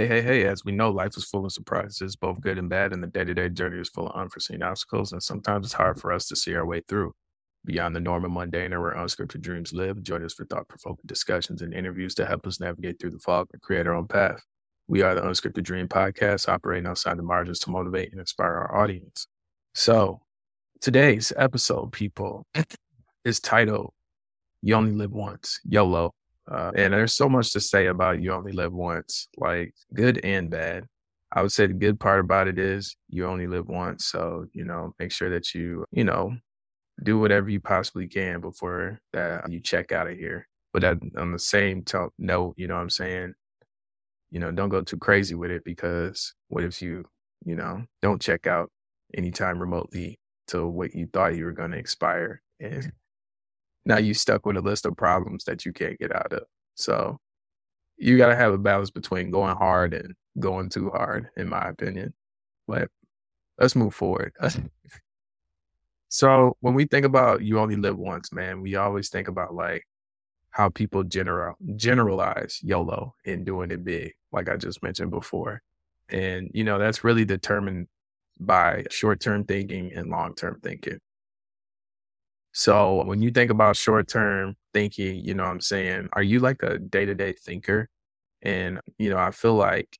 Hey, 0.00 0.06
hey, 0.06 0.22
hey, 0.22 0.44
as 0.46 0.64
we 0.64 0.72
know, 0.72 0.88
life 0.90 1.14
is 1.18 1.26
full 1.26 1.44
of 1.44 1.52
surprises, 1.52 2.16
both 2.16 2.40
good 2.40 2.56
and 2.56 2.70
bad, 2.70 2.94
and 2.94 3.02
the 3.02 3.06
day 3.06 3.22
to 3.22 3.34
day 3.34 3.50
journey 3.50 3.78
is 3.78 3.90
full 3.90 4.08
of 4.08 4.18
unforeseen 4.18 4.62
obstacles. 4.62 5.12
And 5.12 5.22
sometimes 5.22 5.66
it's 5.66 5.74
hard 5.74 6.00
for 6.00 6.10
us 6.10 6.26
to 6.28 6.36
see 6.36 6.54
our 6.54 6.64
way 6.64 6.80
through. 6.88 7.12
Beyond 7.66 7.94
the 7.94 8.00
norm 8.00 8.24
and 8.24 8.32
mundane 8.32 8.72
or 8.72 8.80
where 8.80 8.94
unscripted 8.94 9.42
dreams 9.42 9.74
live, 9.74 10.02
join 10.02 10.24
us 10.24 10.32
for 10.32 10.46
thought 10.46 10.68
provoking 10.68 11.04
discussions 11.04 11.60
and 11.60 11.74
interviews 11.74 12.14
to 12.14 12.24
help 12.24 12.46
us 12.46 12.60
navigate 12.60 12.98
through 12.98 13.10
the 13.10 13.18
fog 13.18 13.48
and 13.52 13.60
create 13.60 13.86
our 13.86 13.92
own 13.92 14.08
path. 14.08 14.42
We 14.88 15.02
are 15.02 15.14
the 15.14 15.20
Unscripted 15.20 15.64
Dream 15.64 15.86
Podcast, 15.86 16.48
operating 16.48 16.86
outside 16.86 17.18
the 17.18 17.22
margins 17.22 17.58
to 17.58 17.70
motivate 17.70 18.10
and 18.10 18.20
inspire 18.20 18.54
our 18.54 18.78
audience. 18.78 19.26
So, 19.74 20.22
today's 20.80 21.30
episode, 21.36 21.92
people, 21.92 22.46
is 23.26 23.38
titled 23.38 23.92
You 24.62 24.76
Only 24.76 24.92
Live 24.92 25.12
Once, 25.12 25.60
YOLO. 25.68 26.14
Uh, 26.50 26.72
and 26.74 26.92
there's 26.92 27.14
so 27.14 27.28
much 27.28 27.52
to 27.52 27.60
say 27.60 27.86
about 27.86 28.20
You 28.20 28.32
Only 28.32 28.52
Live 28.52 28.72
Once, 28.72 29.28
like 29.36 29.72
good 29.94 30.18
and 30.24 30.50
bad. 30.50 30.86
I 31.32 31.42
would 31.42 31.52
say 31.52 31.66
the 31.66 31.74
good 31.74 32.00
part 32.00 32.20
about 32.20 32.48
it 32.48 32.58
is 32.58 32.96
you 33.08 33.26
only 33.26 33.46
live 33.46 33.68
once. 33.68 34.06
So, 34.06 34.46
you 34.52 34.64
know, 34.64 34.94
make 34.98 35.12
sure 35.12 35.30
that 35.30 35.54
you, 35.54 35.84
you 35.92 36.02
know, 36.02 36.34
do 37.02 37.18
whatever 37.18 37.48
you 37.48 37.60
possibly 37.60 38.08
can 38.08 38.40
before 38.40 38.98
that 39.12 39.50
you 39.50 39.60
check 39.60 39.92
out 39.92 40.08
of 40.08 40.16
here. 40.16 40.48
But 40.72 40.84
at, 40.84 40.98
on 41.16 41.32
the 41.32 41.38
same 41.38 41.82
t- 41.84 41.98
note, 42.18 42.54
you 42.56 42.66
know 42.66 42.74
what 42.74 42.82
I'm 42.82 42.90
saying? 42.90 43.34
You 44.32 44.40
know, 44.40 44.50
don't 44.50 44.68
go 44.70 44.82
too 44.82 44.98
crazy 44.98 45.36
with 45.36 45.52
it 45.52 45.64
because 45.64 46.34
what 46.48 46.64
if 46.64 46.82
you, 46.82 47.04
you 47.44 47.54
know, 47.54 47.84
don't 48.02 48.20
check 48.20 48.48
out 48.48 48.70
anytime 49.16 49.60
remotely 49.60 50.18
to 50.48 50.66
what 50.66 50.94
you 50.94 51.06
thought 51.06 51.36
you 51.36 51.44
were 51.44 51.52
going 51.52 51.70
to 51.72 51.78
expire 51.78 52.42
and 52.58 52.92
now 53.84 53.98
you 53.98 54.14
stuck 54.14 54.46
with 54.46 54.56
a 54.56 54.60
list 54.60 54.86
of 54.86 54.96
problems 54.96 55.44
that 55.44 55.64
you 55.64 55.72
can't 55.72 55.98
get 55.98 56.14
out 56.14 56.32
of. 56.32 56.42
So 56.74 57.18
you 57.96 58.16
got 58.16 58.28
to 58.28 58.36
have 58.36 58.52
a 58.52 58.58
balance 58.58 58.90
between 58.90 59.30
going 59.30 59.56
hard 59.56 59.94
and 59.94 60.14
going 60.38 60.68
too 60.68 60.90
hard, 60.90 61.28
in 61.36 61.48
my 61.48 61.68
opinion. 61.68 62.14
But 62.66 62.88
let's 63.58 63.76
move 63.76 63.94
forward. 63.94 64.32
So 66.10 66.56
when 66.58 66.74
we 66.74 66.86
think 66.86 67.06
about 67.06 67.42
you 67.42 67.60
only 67.60 67.76
live 67.76 67.96
once, 67.96 68.32
man, 68.32 68.60
we 68.60 68.74
always 68.74 69.08
think 69.08 69.28
about 69.28 69.54
like 69.54 69.86
how 70.50 70.68
people 70.68 71.04
general 71.04 71.54
generalize 71.76 72.58
YOLO 72.62 73.14
and 73.24 73.46
doing 73.46 73.70
it 73.70 73.84
big, 73.84 74.14
like 74.32 74.48
I 74.48 74.56
just 74.56 74.82
mentioned 74.82 75.12
before. 75.12 75.62
And 76.08 76.50
you 76.52 76.64
know, 76.64 76.80
that's 76.80 77.04
really 77.04 77.24
determined 77.24 77.86
by 78.40 78.86
short-term 78.90 79.44
thinking 79.44 79.92
and 79.94 80.10
long-term 80.10 80.58
thinking. 80.64 80.98
So 82.52 83.04
when 83.04 83.22
you 83.22 83.30
think 83.30 83.50
about 83.50 83.76
short-term 83.76 84.56
thinking, 84.74 85.24
you 85.24 85.34
know 85.34 85.44
what 85.44 85.50
I'm 85.50 85.60
saying, 85.60 86.08
are 86.12 86.22
you 86.22 86.40
like 86.40 86.62
a 86.62 86.78
day-to-day 86.78 87.34
thinker? 87.44 87.88
And 88.42 88.80
you 88.98 89.10
know, 89.10 89.18
I 89.18 89.30
feel 89.30 89.54
like 89.54 89.98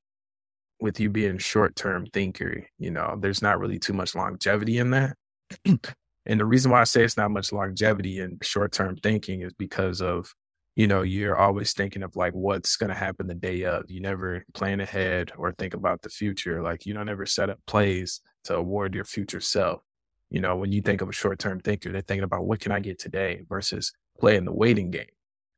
with 0.80 0.98
you 1.00 1.10
being 1.10 1.38
short-term 1.38 2.06
thinker, 2.06 2.66
you 2.78 2.90
know, 2.90 3.16
there's 3.20 3.42
not 3.42 3.60
really 3.60 3.78
too 3.78 3.92
much 3.92 4.14
longevity 4.14 4.78
in 4.78 4.90
that. 4.90 5.16
And 6.26 6.38
the 6.38 6.44
reason 6.44 6.70
why 6.70 6.80
I 6.80 6.84
say 6.84 7.02
it's 7.02 7.16
not 7.16 7.30
much 7.30 7.52
longevity 7.52 8.20
in 8.20 8.38
short 8.42 8.72
term 8.72 8.96
thinking 8.96 9.40
is 9.42 9.52
because 9.54 10.00
of, 10.02 10.32
you 10.76 10.86
know, 10.86 11.02
you're 11.02 11.36
always 11.36 11.72
thinking 11.72 12.02
of 12.02 12.14
like 12.14 12.34
what's 12.34 12.76
going 12.76 12.90
to 12.90 12.94
happen 12.94 13.26
the 13.26 13.34
day 13.34 13.64
of. 13.64 13.90
You 13.90 14.00
never 14.00 14.44
plan 14.54 14.80
ahead 14.80 15.32
or 15.36 15.52
think 15.52 15.74
about 15.74 16.02
the 16.02 16.10
future. 16.10 16.62
Like 16.62 16.86
you 16.86 16.94
don't 16.94 17.08
ever 17.08 17.26
set 17.26 17.50
up 17.50 17.58
plays 17.66 18.20
to 18.44 18.54
award 18.54 18.94
your 18.94 19.04
future 19.04 19.40
self. 19.40 19.82
You 20.30 20.40
know, 20.40 20.56
when 20.56 20.72
you 20.72 20.80
think 20.80 21.00
of 21.00 21.08
a 21.08 21.12
short 21.12 21.38
term 21.38 21.60
thinker, 21.60 21.90
they're 21.90 22.02
thinking 22.02 22.24
about 22.24 22.44
what 22.44 22.60
can 22.60 22.72
I 22.72 22.80
get 22.80 22.98
today 22.98 23.42
versus 23.48 23.92
playing 24.18 24.44
the 24.44 24.52
waiting 24.52 24.90
game, 24.90 25.06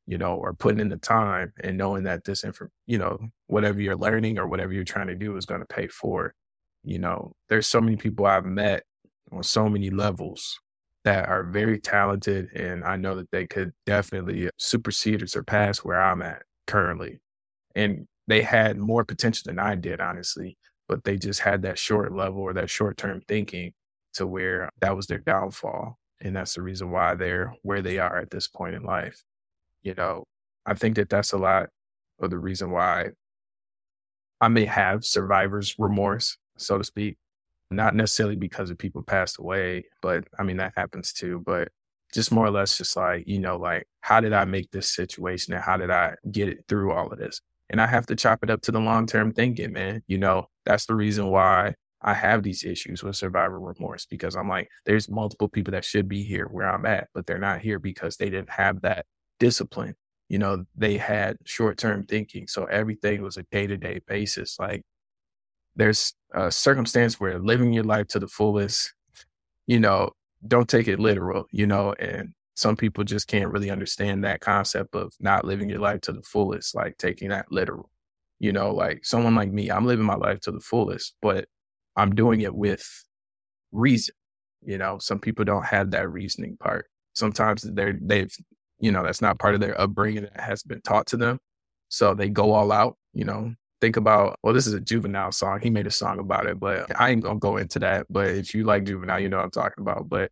you 0.06 0.19
know, 0.19 0.34
or 0.34 0.55
putting 0.55 0.81
in 0.81 0.89
the 0.89 0.97
time 0.97 1.53
and 1.62 1.77
knowing 1.77 2.05
that 2.05 2.25
this 2.25 2.45
info, 2.45 2.69
you 2.87 2.98
know, 2.98 3.19
whatever 3.48 3.81
you're 3.81 3.97
learning 3.97 4.39
or 4.39 4.47
whatever 4.47 4.73
you're 4.73 4.84
trying 4.84 5.09
to 5.09 5.14
do 5.14 5.37
is 5.37 5.47
going 5.47 5.61
to 5.61 5.67
pay 5.67 5.89
for. 5.89 6.34
You 6.85 6.98
know, 6.98 7.33
there's 7.48 7.67
so 7.67 7.80
many 7.80 7.97
people 7.97 8.27
I've 8.27 8.47
met 8.47 8.85
on 9.30 9.42
so 9.42 9.69
many 9.69 9.91
levels 9.91 10.58
that 11.05 11.29
are 11.29 11.45
very 11.45 11.79
talented. 11.79 12.48
And 12.55 12.85
I 12.85 12.97
know 12.97 13.17
that 13.17 13.30
they 13.30 13.47
could 13.47 13.73
definitely 13.86 14.48
supersede 14.58 15.23
or 15.23 15.27
surpass 15.27 15.79
where 15.79 16.01
I'm 16.01 16.23
at 16.23 16.42
currently. 16.67 17.20
And 17.74 18.07
they 18.27 18.42
had 18.42 18.79
more 18.79 19.05
potential 19.05 19.45
than 19.47 19.58
I 19.58 19.74
did, 19.74 20.01
honestly, 20.01 20.57
but 20.89 21.05
they 21.05 21.17
just 21.17 21.41
had 21.41 21.63
that 21.63 21.79
short 21.79 22.13
level 22.13 22.41
or 22.41 22.52
that 22.55 22.70
short 22.70 22.97
term 22.97 23.20
thinking 23.27 23.73
to 24.14 24.27
where 24.27 24.70
that 24.80 24.96
was 24.96 25.06
their 25.06 25.18
downfall. 25.18 25.98
And 26.20 26.36
that's 26.36 26.55
the 26.55 26.62
reason 26.62 26.90
why 26.90 27.14
they're 27.14 27.55
where 27.62 27.83
they 27.83 27.98
are 27.98 28.18
at 28.18 28.30
this 28.30 28.48
point 28.48 28.74
in 28.74 28.83
life. 28.84 29.24
You 29.83 29.95
know, 29.95 30.24
I 30.64 30.74
think 30.74 30.96
that 30.96 31.08
that's 31.08 31.33
a 31.33 31.39
lot 31.39 31.68
of 32.20 32.30
the 32.30 32.39
reason 32.39 32.70
why 32.70 33.11
I 34.40 34.48
may 34.48 34.64
have 34.64 35.05
survivor's 35.05 35.77
remorse, 35.78 36.36
so 36.56 36.78
to 36.78 36.84
speak, 36.84 37.17
not 37.70 37.95
necessarily 37.95 38.36
because 38.36 38.70
of 38.70 38.78
people 38.78 39.02
passed 39.02 39.39
away, 39.39 39.84
but 40.00 40.24
I 40.39 40.42
mean, 40.42 40.58
that 40.58 40.74
happens 40.77 41.12
too. 41.12 41.42
But 41.44 41.68
just 42.12 42.30
more 42.30 42.46
or 42.46 42.50
less, 42.50 42.77
just 42.77 42.96
like, 42.96 43.27
you 43.27 43.39
know, 43.39 43.56
like, 43.56 43.86
how 44.00 44.20
did 44.20 44.33
I 44.33 44.44
make 44.44 44.70
this 44.70 44.94
situation 44.94 45.55
and 45.55 45.62
how 45.62 45.77
did 45.77 45.90
I 45.90 46.14
get 46.30 46.48
it 46.48 46.64
through 46.68 46.92
all 46.92 47.11
of 47.11 47.18
this? 47.18 47.40
And 47.70 47.80
I 47.80 47.86
have 47.86 48.06
to 48.06 48.17
chop 48.17 48.40
it 48.42 48.50
up 48.50 48.61
to 48.62 48.73
the 48.73 48.80
long 48.80 49.06
term 49.06 49.33
thinking, 49.33 49.73
man. 49.73 50.02
You 50.06 50.18
know, 50.18 50.48
that's 50.67 50.86
the 50.86 50.94
reason 50.94 51.29
why 51.29 51.74
I 52.02 52.14
have 52.14 52.42
these 52.42 52.64
issues 52.64 53.02
with 53.02 53.17
survivor 53.17 53.61
remorse 53.61 54.07
because 54.07 54.35
I'm 54.35 54.48
like, 54.48 54.68
there's 54.86 55.08
multiple 55.08 55.48
people 55.48 55.73
that 55.73 55.85
should 55.85 56.08
be 56.08 56.23
here 56.24 56.46
where 56.46 56.68
I'm 56.68 56.85
at, 56.85 57.08
but 57.14 57.27
they're 57.27 57.39
not 57.39 57.61
here 57.61 57.79
because 57.79 58.17
they 58.17 58.29
didn't 58.29 58.51
have 58.51 58.83
that 58.83 59.07
discipline. 59.39 59.95
You 60.29 60.39
know, 60.39 60.64
they 60.77 60.96
had 60.98 61.36
short 61.45 61.79
term 61.79 62.05
thinking. 62.05 62.48
So 62.48 62.64
everything 62.64 63.23
was 63.23 63.36
a 63.36 63.45
day 63.45 63.67
to 63.67 63.77
day 63.77 64.01
basis. 64.07 64.58
Like, 64.58 64.83
there's 65.77 66.14
a 66.35 66.51
circumstance 66.51 67.20
where 67.20 67.39
living 67.39 67.73
your 67.73 67.85
life 67.85 68.08
to 68.08 68.18
the 68.18 68.29
fullest, 68.29 68.92
you 69.67 69.79
know, 69.79 70.11
don't 70.46 70.68
take 70.68 70.89
it 70.89 70.98
literal, 70.98 71.46
you 71.52 71.67
know, 71.67 71.92
and 71.92 72.35
some 72.55 72.77
people 72.77 73.05
just 73.05 73.29
can't 73.29 73.51
really 73.51 73.70
understand 73.70 74.24
that 74.24 74.41
concept 74.41 74.95
of 74.95 75.12
not 75.20 75.45
living 75.45 75.70
your 75.70 75.79
life 75.79 76.01
to 76.02 76.12
the 76.12 76.23
fullest, 76.23 76.74
like 76.74 76.98
taking 76.98 77.29
that 77.29 77.51
literal. 77.51 77.91
You 78.41 78.52
know, 78.52 78.74
like 78.74 79.05
someone 79.05 79.36
like 79.36 79.52
me, 79.52 79.70
I'm 79.70 79.86
living 79.86 80.05
my 80.05 80.17
life 80.17 80.41
to 80.41 80.51
the 80.51 80.61
fullest, 80.61 81.14
but 81.23 81.46
I'm 81.97 82.14
doing 82.14 82.41
it 82.41 82.55
with 82.55 82.86
reason. 83.73 84.14
You 84.64 84.79
know, 84.79 84.98
some 84.98 85.19
people 85.19 85.45
don't 85.45 85.64
have 85.64 85.91
that 85.91 86.11
reasoning 86.11 86.57
part. 86.57 86.86
Sometimes 87.14 87.63
they're 87.63 87.98
they've, 88.01 88.35
you 88.80 88.92
know, 88.92 89.03
that's 89.03 89.20
not 89.20 89.39
part 89.39 89.55
of 89.55 89.61
their 89.61 89.79
upbringing 89.80 90.23
that 90.23 90.41
has 90.41 90.63
been 90.63 90.80
taught 90.83 91.07
to 91.08 91.17
them. 91.17 91.39
So 91.89 92.14
they 92.14 92.29
go 92.29 92.53
all 92.53 92.73
out, 92.73 92.97
you 93.13 93.25
know, 93.25 93.55
think 93.80 93.97
about, 93.97 94.39
well, 94.42 94.55
this 94.55 94.67
is 94.67 94.73
a 94.73 94.80
Juvenile 94.80 95.33
song. 95.33 95.61
He 95.61 95.69
made 95.69 95.86
a 95.86 95.91
song 95.91 96.19
about 96.19 96.47
it, 96.47 96.58
but 96.58 96.91
I 96.98 97.11
ain't 97.11 97.23
gonna 97.23 97.39
go 97.39 97.57
into 97.57 97.79
that. 97.80 98.07
But 98.09 98.29
if 98.29 98.55
you 98.55 98.64
like 98.64 98.85
Juvenile, 98.85 99.20
you 99.20 99.29
know 99.29 99.39
what 99.39 99.45
I'm 99.45 99.51
talking 99.51 99.83
about. 99.83 100.09
But 100.09 100.30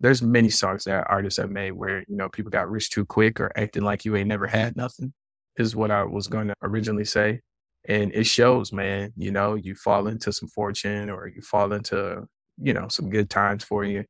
there's 0.00 0.22
many 0.22 0.50
songs 0.50 0.84
that 0.84 1.06
artists 1.08 1.38
have 1.38 1.50
made 1.50 1.72
where, 1.72 2.00
you 2.08 2.16
know, 2.16 2.28
people 2.28 2.50
got 2.50 2.70
rich 2.70 2.90
too 2.90 3.04
quick 3.04 3.40
or 3.40 3.52
acting 3.56 3.82
like 3.82 4.04
you 4.04 4.16
ain't 4.16 4.28
never 4.28 4.46
had 4.46 4.76
nothing, 4.76 5.12
is 5.56 5.74
what 5.74 5.90
I 5.90 6.04
was 6.04 6.26
going 6.28 6.48
to 6.48 6.54
originally 6.62 7.04
say. 7.04 7.40
And 7.86 8.12
it 8.14 8.24
shows, 8.24 8.72
man, 8.72 9.12
you 9.16 9.30
know, 9.30 9.54
you 9.54 9.74
fall 9.74 10.08
into 10.08 10.32
some 10.32 10.48
fortune 10.48 11.10
or 11.10 11.28
you 11.28 11.40
fall 11.40 11.72
into, 11.72 12.26
you 12.60 12.72
know, 12.72 12.88
some 12.88 13.08
good 13.08 13.30
times 13.30 13.64
for 13.64 13.84
you 13.84 14.04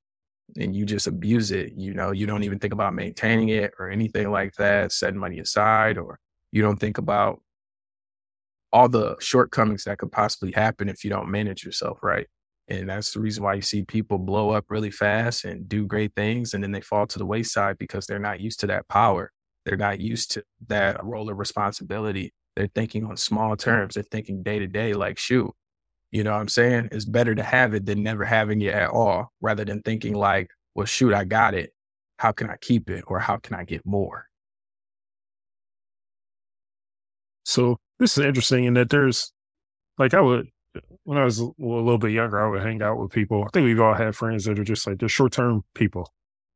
and 0.56 0.74
you 0.74 0.86
just 0.86 1.06
abuse 1.06 1.50
it. 1.50 1.72
You 1.76 1.94
know, 1.94 2.10
you 2.10 2.26
don't 2.26 2.44
even 2.44 2.58
think 2.58 2.72
about 2.72 2.94
maintaining 2.94 3.50
it 3.50 3.72
or 3.78 3.90
anything 3.90 4.30
like 4.30 4.54
that, 4.54 4.92
setting 4.92 5.20
money 5.20 5.38
aside, 5.38 5.98
or 5.98 6.18
you 6.50 6.62
don't 6.62 6.78
think 6.78 6.98
about 6.98 7.40
all 8.72 8.88
the 8.88 9.16
shortcomings 9.20 9.84
that 9.84 9.98
could 9.98 10.12
possibly 10.12 10.52
happen 10.52 10.88
if 10.88 11.04
you 11.04 11.10
don't 11.10 11.30
manage 11.30 11.64
yourself 11.64 11.98
right. 12.02 12.26
And 12.68 12.88
that's 12.88 13.12
the 13.12 13.20
reason 13.20 13.42
why 13.42 13.54
you 13.54 13.62
see 13.62 13.82
people 13.82 14.18
blow 14.18 14.50
up 14.50 14.66
really 14.68 14.90
fast 14.90 15.44
and 15.44 15.68
do 15.68 15.86
great 15.86 16.14
things. 16.14 16.52
And 16.52 16.62
then 16.62 16.72
they 16.72 16.82
fall 16.82 17.06
to 17.06 17.18
the 17.18 17.24
wayside 17.24 17.78
because 17.78 18.06
they're 18.06 18.18
not 18.18 18.40
used 18.40 18.60
to 18.60 18.66
that 18.66 18.88
power. 18.88 19.32
They're 19.64 19.76
not 19.76 20.00
used 20.00 20.32
to 20.32 20.44
that 20.68 21.02
role 21.02 21.30
of 21.30 21.38
responsibility. 21.38 22.32
They're 22.58 22.66
thinking 22.74 23.04
on 23.04 23.16
small 23.16 23.56
terms. 23.56 23.94
They're 23.94 24.02
thinking 24.02 24.42
day 24.42 24.58
to 24.58 24.66
day, 24.66 24.92
like, 24.92 25.16
shoot, 25.16 25.54
you 26.10 26.24
know 26.24 26.32
what 26.32 26.40
I'm 26.40 26.48
saying? 26.48 26.88
It's 26.90 27.04
better 27.04 27.32
to 27.36 27.42
have 27.44 27.72
it 27.72 27.86
than 27.86 28.02
never 28.02 28.24
having 28.24 28.60
it 28.62 28.74
at 28.74 28.90
all, 28.90 29.32
rather 29.40 29.64
than 29.64 29.80
thinking 29.82 30.14
like, 30.14 30.50
well, 30.74 30.84
shoot, 30.84 31.14
I 31.14 31.22
got 31.22 31.54
it. 31.54 31.72
How 32.16 32.32
can 32.32 32.50
I 32.50 32.56
keep 32.56 32.90
it? 32.90 33.04
Or 33.06 33.20
how 33.20 33.36
can 33.36 33.54
I 33.54 33.62
get 33.62 33.86
more? 33.86 34.26
So 37.44 37.78
this 38.00 38.18
is 38.18 38.24
interesting 38.24 38.64
in 38.64 38.74
that 38.74 38.90
there's 38.90 39.32
like 39.96 40.14
I 40.14 40.20
would 40.20 40.48
when 41.04 41.16
I 41.16 41.24
was 41.24 41.38
a 41.38 41.48
little 41.58 41.96
bit 41.98 42.10
younger, 42.10 42.44
I 42.44 42.50
would 42.50 42.62
hang 42.62 42.82
out 42.82 42.98
with 42.98 43.12
people. 43.12 43.44
I 43.44 43.48
think 43.52 43.66
we've 43.66 43.80
all 43.80 43.94
had 43.94 44.16
friends 44.16 44.46
that 44.46 44.58
are 44.58 44.64
just 44.64 44.84
like 44.84 44.98
they're 44.98 45.08
short 45.08 45.32
term 45.32 45.62
people. 45.74 46.12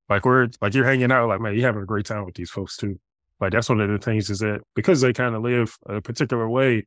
Like 0.08 0.24
we're 0.24 0.48
like 0.60 0.74
you're 0.74 0.84
hanging 0.84 1.12
out, 1.12 1.28
like 1.28 1.40
man, 1.40 1.54
you're 1.54 1.66
having 1.66 1.82
a 1.82 1.86
great 1.86 2.06
time 2.06 2.26
with 2.26 2.34
these 2.34 2.50
folks 2.50 2.76
too. 2.76 2.98
Like 3.42 3.52
that's 3.52 3.68
one 3.68 3.80
of 3.80 3.90
the 3.90 3.98
things 3.98 4.30
is 4.30 4.40
that 4.40 4.62
because 4.76 5.02
they 5.02 5.12
kind 5.12 5.34
of 5.34 5.42
live 5.42 5.76
a 5.86 6.00
particular 6.00 6.48
way, 6.48 6.86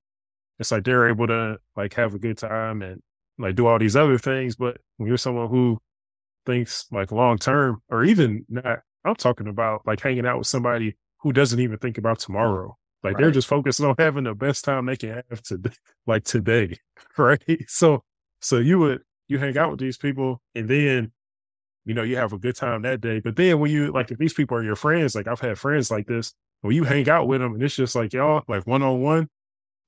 it's 0.60 0.72
like 0.72 0.86
they're 0.86 1.10
able 1.10 1.28
to 1.28 1.57
like 1.75 1.94
have 1.96 2.16
a 2.16 2.19
good 2.19 2.38
time 2.38 2.81
and 2.81 3.02
like 3.38 3.56
do 3.56 3.68
all 3.68 3.80
these 3.80 3.98
other 3.98 4.18
things. 4.18 4.56
But 4.56 4.78
when 4.98 5.07
you're 5.10 5.18
someone 5.18 5.50
who 5.50 5.80
thinks 6.46 6.86
like 6.92 7.12
long 7.12 7.38
term, 7.38 7.81
or 7.90 8.06
even 8.06 8.46
not, 8.50 8.80
I'm 9.06 9.16
talking 9.16 9.48
about 9.48 9.81
like 9.86 10.02
hanging 10.02 10.25
out 10.25 10.38
with 10.40 10.48
somebody 10.48 10.96
who 11.22 11.34
doesn't 11.34 11.60
even 11.60 11.78
think 11.80 11.98
about 11.98 12.19
tomorrow 12.19 12.78
Like 13.04 13.16
right. 13.16 13.24
they're 13.24 13.31
just 13.31 13.48
focused 13.50 13.81
on 13.81 13.96
having 14.00 14.24
the 14.25 14.36
best 14.36 14.63
time 14.66 14.86
they 14.86 14.96
can 14.98 15.24
have 15.30 15.42
to 15.44 15.60
like 16.07 16.24
today. 16.24 16.78
Right. 17.18 17.42
So 17.68 18.04
so 18.42 18.60
you 18.60 18.80
would 18.80 19.02
you 19.28 19.40
hang 19.40 19.57
out 19.57 19.72
with 19.72 19.80
these 19.80 19.98
people 19.98 20.42
and 20.56 20.69
then 20.69 21.12
you 21.86 21.94
know, 21.94 22.04
you 22.04 22.18
have 22.18 22.34
a 22.34 22.38
good 22.40 22.56
time 22.56 22.81
that 22.81 23.02
day. 23.02 23.19
But 23.19 23.36
then 23.36 23.60
when 23.60 23.72
you 23.72 23.92
like 23.92 24.12
if 24.12 24.18
these 24.18 24.34
people 24.34 24.57
are 24.57 24.63
your 24.63 24.75
friends, 24.75 25.16
like 25.16 25.28
I've 25.28 25.40
had 25.40 25.60
friends 25.60 25.92
like 25.92 26.07
this, 26.07 26.34
when 26.62 26.75
you 26.75 26.84
hang 26.84 27.07
out 27.10 27.28
with 27.28 27.42
mm-hmm. 27.42 27.46
them 27.46 27.54
and 27.56 27.63
it's 27.63 27.75
just 27.75 27.96
like 27.96 28.13
y'all, 28.13 28.44
like 28.48 28.66
one 28.66 28.81
on 28.81 29.02
one, 29.02 29.30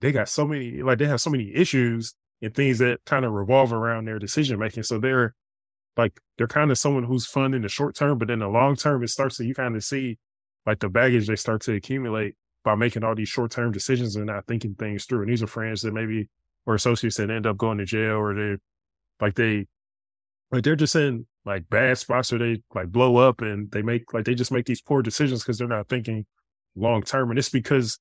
they 0.01 0.11
got 0.11 0.29
so 0.29 0.45
many 0.47 0.81
like 0.81 0.99
they 0.99 1.05
have 1.05 1.21
so 1.21 1.29
many 1.29 1.51
issues 1.55 2.13
and 2.41 2.53
things 2.53 2.79
that 2.79 3.03
kind 3.05 3.25
of 3.25 3.31
revolve 3.31 3.73
around 3.73 4.05
their 4.05 4.19
decision 4.19 4.59
making. 4.59 4.83
So 4.83 4.99
they're 4.99 5.33
like 5.95 6.19
they're 6.37 6.47
kind 6.47 6.71
of 6.71 6.77
someone 6.77 7.03
who's 7.03 7.25
fun 7.25 7.53
in 7.53 7.63
the 7.63 7.69
short 7.69 7.95
term, 7.95 8.17
but 8.17 8.29
in 8.29 8.39
the 8.39 8.47
long 8.47 8.75
term, 8.75 9.03
it 9.03 9.09
starts 9.09 9.37
to 9.37 9.45
you 9.45 9.55
kind 9.55 9.75
of 9.75 9.83
see 9.83 10.17
like 10.65 10.79
the 10.79 10.89
baggage 10.89 11.27
they 11.27 11.35
start 11.35 11.61
to 11.61 11.73
accumulate 11.73 12.35
by 12.63 12.75
making 12.75 13.03
all 13.03 13.15
these 13.15 13.29
short 13.29 13.51
term 13.51 13.71
decisions 13.71 14.15
and 14.15 14.27
not 14.27 14.45
thinking 14.45 14.75
things 14.75 15.05
through. 15.05 15.21
And 15.21 15.31
these 15.31 15.41
are 15.41 15.47
friends 15.47 15.81
that 15.81 15.93
maybe 15.93 16.29
or 16.65 16.75
associates 16.75 17.17
that 17.17 17.31
end 17.31 17.47
up 17.47 17.57
going 17.57 17.77
to 17.79 17.85
jail 17.85 18.17
or 18.17 18.35
they 18.35 18.57
like 19.19 19.35
they 19.35 19.65
like 20.51 20.63
they're 20.63 20.75
just 20.75 20.95
in 20.95 21.25
like 21.45 21.69
bad 21.69 21.97
spots 21.97 22.31
or 22.31 22.37
they 22.37 22.61
like 22.75 22.89
blow 22.89 23.15
up 23.17 23.41
and 23.41 23.71
they 23.71 23.81
make 23.81 24.13
like 24.13 24.25
they 24.25 24.35
just 24.35 24.51
make 24.51 24.65
these 24.65 24.81
poor 24.81 25.01
decisions 25.01 25.41
because 25.41 25.57
they're 25.57 25.67
not 25.67 25.87
thinking 25.87 26.25
long 26.77 27.01
term. 27.03 27.29
And 27.29 27.39
it's 27.39 27.49
because 27.49 27.99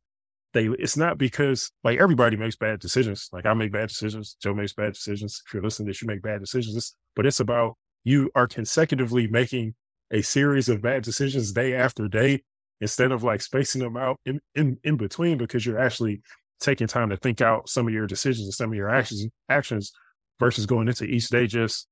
they 0.52 0.66
it's 0.66 0.96
not 0.96 1.18
because 1.18 1.70
like 1.84 1.98
everybody 1.98 2.36
makes 2.36 2.56
bad 2.56 2.80
decisions. 2.80 3.28
Like 3.32 3.46
I 3.46 3.54
make 3.54 3.72
bad 3.72 3.88
decisions, 3.88 4.36
Joe 4.40 4.54
makes 4.54 4.72
bad 4.72 4.94
decisions. 4.94 5.42
If 5.46 5.54
you're 5.54 5.62
listening 5.62 5.86
to 5.86 5.90
this, 5.90 6.02
you 6.02 6.08
make 6.08 6.22
bad 6.22 6.40
decisions. 6.40 6.76
It's, 6.76 6.94
but 7.14 7.26
it's 7.26 7.40
about 7.40 7.76
you 8.04 8.30
are 8.34 8.46
consecutively 8.46 9.26
making 9.26 9.74
a 10.12 10.22
series 10.22 10.68
of 10.68 10.82
bad 10.82 11.02
decisions 11.02 11.52
day 11.52 11.74
after 11.74 12.08
day 12.08 12.42
instead 12.80 13.10
of 13.10 13.24
like 13.24 13.40
spacing 13.40 13.82
them 13.82 13.96
out 13.96 14.18
in, 14.24 14.38
in, 14.54 14.78
in 14.84 14.96
between 14.96 15.38
because 15.38 15.66
you're 15.66 15.78
actually 15.78 16.22
taking 16.60 16.86
time 16.86 17.10
to 17.10 17.16
think 17.16 17.40
out 17.40 17.68
some 17.68 17.86
of 17.86 17.92
your 17.92 18.06
decisions 18.06 18.46
and 18.46 18.54
some 18.54 18.70
of 18.70 18.76
your 18.76 18.88
actions 18.88 19.26
actions 19.48 19.92
versus 20.38 20.66
going 20.66 20.86
into 20.88 21.04
each 21.04 21.28
day 21.28 21.46
just 21.46 21.88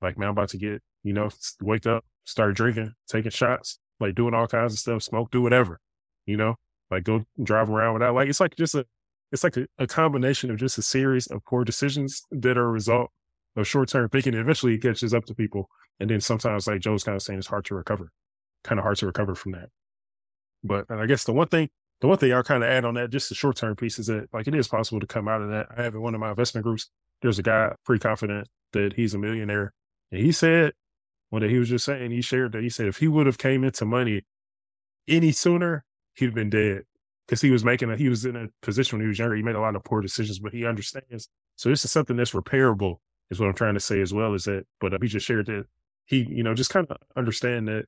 like 0.00 0.18
man, 0.18 0.28
I'm 0.28 0.32
about 0.32 0.48
to 0.50 0.58
get, 0.58 0.82
you 1.04 1.12
know, 1.12 1.30
wake 1.60 1.86
up, 1.86 2.04
start 2.24 2.54
drinking, 2.54 2.92
taking 3.08 3.30
shots, 3.30 3.78
like 4.02 4.14
doing 4.14 4.34
all 4.34 4.46
kinds 4.46 4.72
of 4.74 4.78
stuff, 4.78 5.02
smoke, 5.02 5.30
do 5.30 5.40
whatever, 5.40 5.80
you 6.26 6.36
know, 6.36 6.56
like 6.90 7.04
go 7.04 7.24
drive 7.42 7.70
around 7.70 7.94
without 7.94 8.14
like 8.14 8.28
it's 8.28 8.40
like 8.40 8.54
just 8.56 8.74
a 8.74 8.84
it's 9.32 9.42
like 9.42 9.56
a, 9.56 9.66
a 9.78 9.86
combination 9.86 10.50
of 10.50 10.58
just 10.58 10.78
a 10.78 10.82
series 10.82 11.26
of 11.26 11.44
poor 11.44 11.64
decisions 11.64 12.22
that 12.30 12.58
are 12.58 12.66
a 12.66 12.70
result 12.70 13.10
of 13.56 13.66
short 13.66 13.88
term 13.88 14.08
thinking. 14.08 14.34
Eventually, 14.34 14.74
it 14.74 14.82
catches 14.82 15.14
up 15.14 15.24
to 15.26 15.34
people, 15.34 15.68
and 15.98 16.10
then 16.10 16.20
sometimes, 16.20 16.66
like 16.66 16.80
Joe's 16.80 17.02
kind 17.02 17.16
of 17.16 17.22
saying, 17.22 17.38
it's 17.38 17.48
hard 17.48 17.64
to 17.66 17.74
recover. 17.74 18.12
Kind 18.62 18.78
of 18.78 18.84
hard 18.84 18.98
to 18.98 19.06
recover 19.06 19.34
from 19.34 19.52
that. 19.52 19.70
But 20.62 20.90
I 20.90 21.06
guess 21.06 21.24
the 21.24 21.32
one 21.32 21.48
thing, 21.48 21.70
the 22.00 22.06
one 22.06 22.18
thing 22.18 22.32
I'll 22.32 22.42
kind 22.42 22.62
of 22.62 22.68
add 22.68 22.84
on 22.84 22.94
that, 22.94 23.10
just 23.10 23.30
the 23.30 23.34
short 23.34 23.56
term 23.56 23.74
piece, 23.74 23.98
is 23.98 24.06
that 24.06 24.28
like 24.32 24.46
it 24.46 24.54
is 24.54 24.68
possible 24.68 25.00
to 25.00 25.06
come 25.06 25.28
out 25.28 25.42
of 25.42 25.48
that. 25.48 25.68
I 25.76 25.82
have 25.82 25.94
in 25.94 26.02
one 26.02 26.14
of 26.14 26.20
my 26.20 26.30
investment 26.30 26.64
groups. 26.64 26.88
There's 27.22 27.38
a 27.38 27.42
guy 27.42 27.72
pretty 27.84 28.00
confident 28.00 28.48
that 28.72 28.94
he's 28.94 29.14
a 29.14 29.18
millionaire, 29.18 29.72
and 30.10 30.20
he 30.20 30.32
said 30.32 30.72
when 31.32 31.42
he 31.48 31.58
was 31.58 31.70
just 31.70 31.86
saying 31.86 32.10
he 32.10 32.20
shared 32.20 32.52
that 32.52 32.62
he 32.62 32.68
said 32.68 32.86
if 32.88 32.98
he 32.98 33.08
would 33.08 33.24
have 33.24 33.38
came 33.38 33.64
into 33.64 33.86
money 33.86 34.20
any 35.08 35.32
sooner, 35.32 35.82
he'd 36.14 36.26
have 36.26 36.34
been 36.34 36.50
dead 36.50 36.82
because 37.26 37.40
he 37.40 37.50
was 37.50 37.64
making 37.64 37.90
a, 37.90 37.96
he 37.96 38.10
was 38.10 38.26
in 38.26 38.36
a 38.36 38.48
position 38.60 38.98
when 38.98 39.06
he 39.06 39.08
was 39.08 39.18
younger. 39.18 39.34
He 39.34 39.42
made 39.42 39.54
a 39.54 39.60
lot 39.60 39.74
of 39.74 39.82
poor 39.82 40.02
decisions, 40.02 40.38
but 40.38 40.52
he 40.52 40.66
understands. 40.66 41.30
So 41.56 41.70
this 41.70 41.86
is 41.86 41.90
something 41.90 42.16
that's 42.16 42.32
repairable 42.32 42.96
is 43.30 43.40
what 43.40 43.48
I'm 43.48 43.54
trying 43.54 43.72
to 43.72 43.80
say 43.80 44.02
as 44.02 44.12
well 44.12 44.34
is 44.34 44.44
that, 44.44 44.66
but 44.78 44.92
uh, 44.92 44.98
he 45.00 45.08
just 45.08 45.24
shared 45.24 45.46
that 45.46 45.64
he, 46.04 46.26
you 46.28 46.42
know, 46.42 46.52
just 46.52 46.68
kind 46.68 46.86
of 46.90 46.98
understand 47.16 47.66
that 47.68 47.86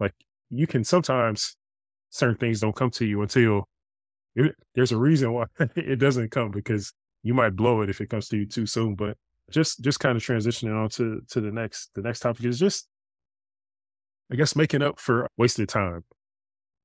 like 0.00 0.14
you 0.50 0.66
can 0.66 0.82
sometimes 0.82 1.56
certain 2.10 2.36
things 2.36 2.58
don't 2.58 2.74
come 2.74 2.90
to 2.90 3.06
you 3.06 3.22
until 3.22 3.68
it, 4.34 4.56
there's 4.74 4.90
a 4.90 4.98
reason 4.98 5.32
why 5.32 5.44
it 5.76 6.00
doesn't 6.00 6.32
come 6.32 6.50
because 6.50 6.92
you 7.22 7.32
might 7.32 7.54
blow 7.54 7.82
it 7.82 7.90
if 7.90 8.00
it 8.00 8.10
comes 8.10 8.26
to 8.30 8.38
you 8.38 8.46
too 8.46 8.66
soon. 8.66 8.96
But 8.96 9.16
just, 9.50 9.82
just 9.82 10.00
kind 10.00 10.16
of 10.16 10.22
transitioning 10.22 10.76
on 10.76 10.88
to, 10.90 11.22
to 11.30 11.40
the 11.40 11.50
next, 11.50 11.90
the 11.94 12.02
next 12.02 12.20
topic 12.20 12.44
is 12.44 12.58
just, 12.58 12.88
I 14.30 14.36
guess, 14.36 14.56
making 14.56 14.82
up 14.82 14.98
for 14.98 15.28
wasted 15.36 15.68
time. 15.68 16.04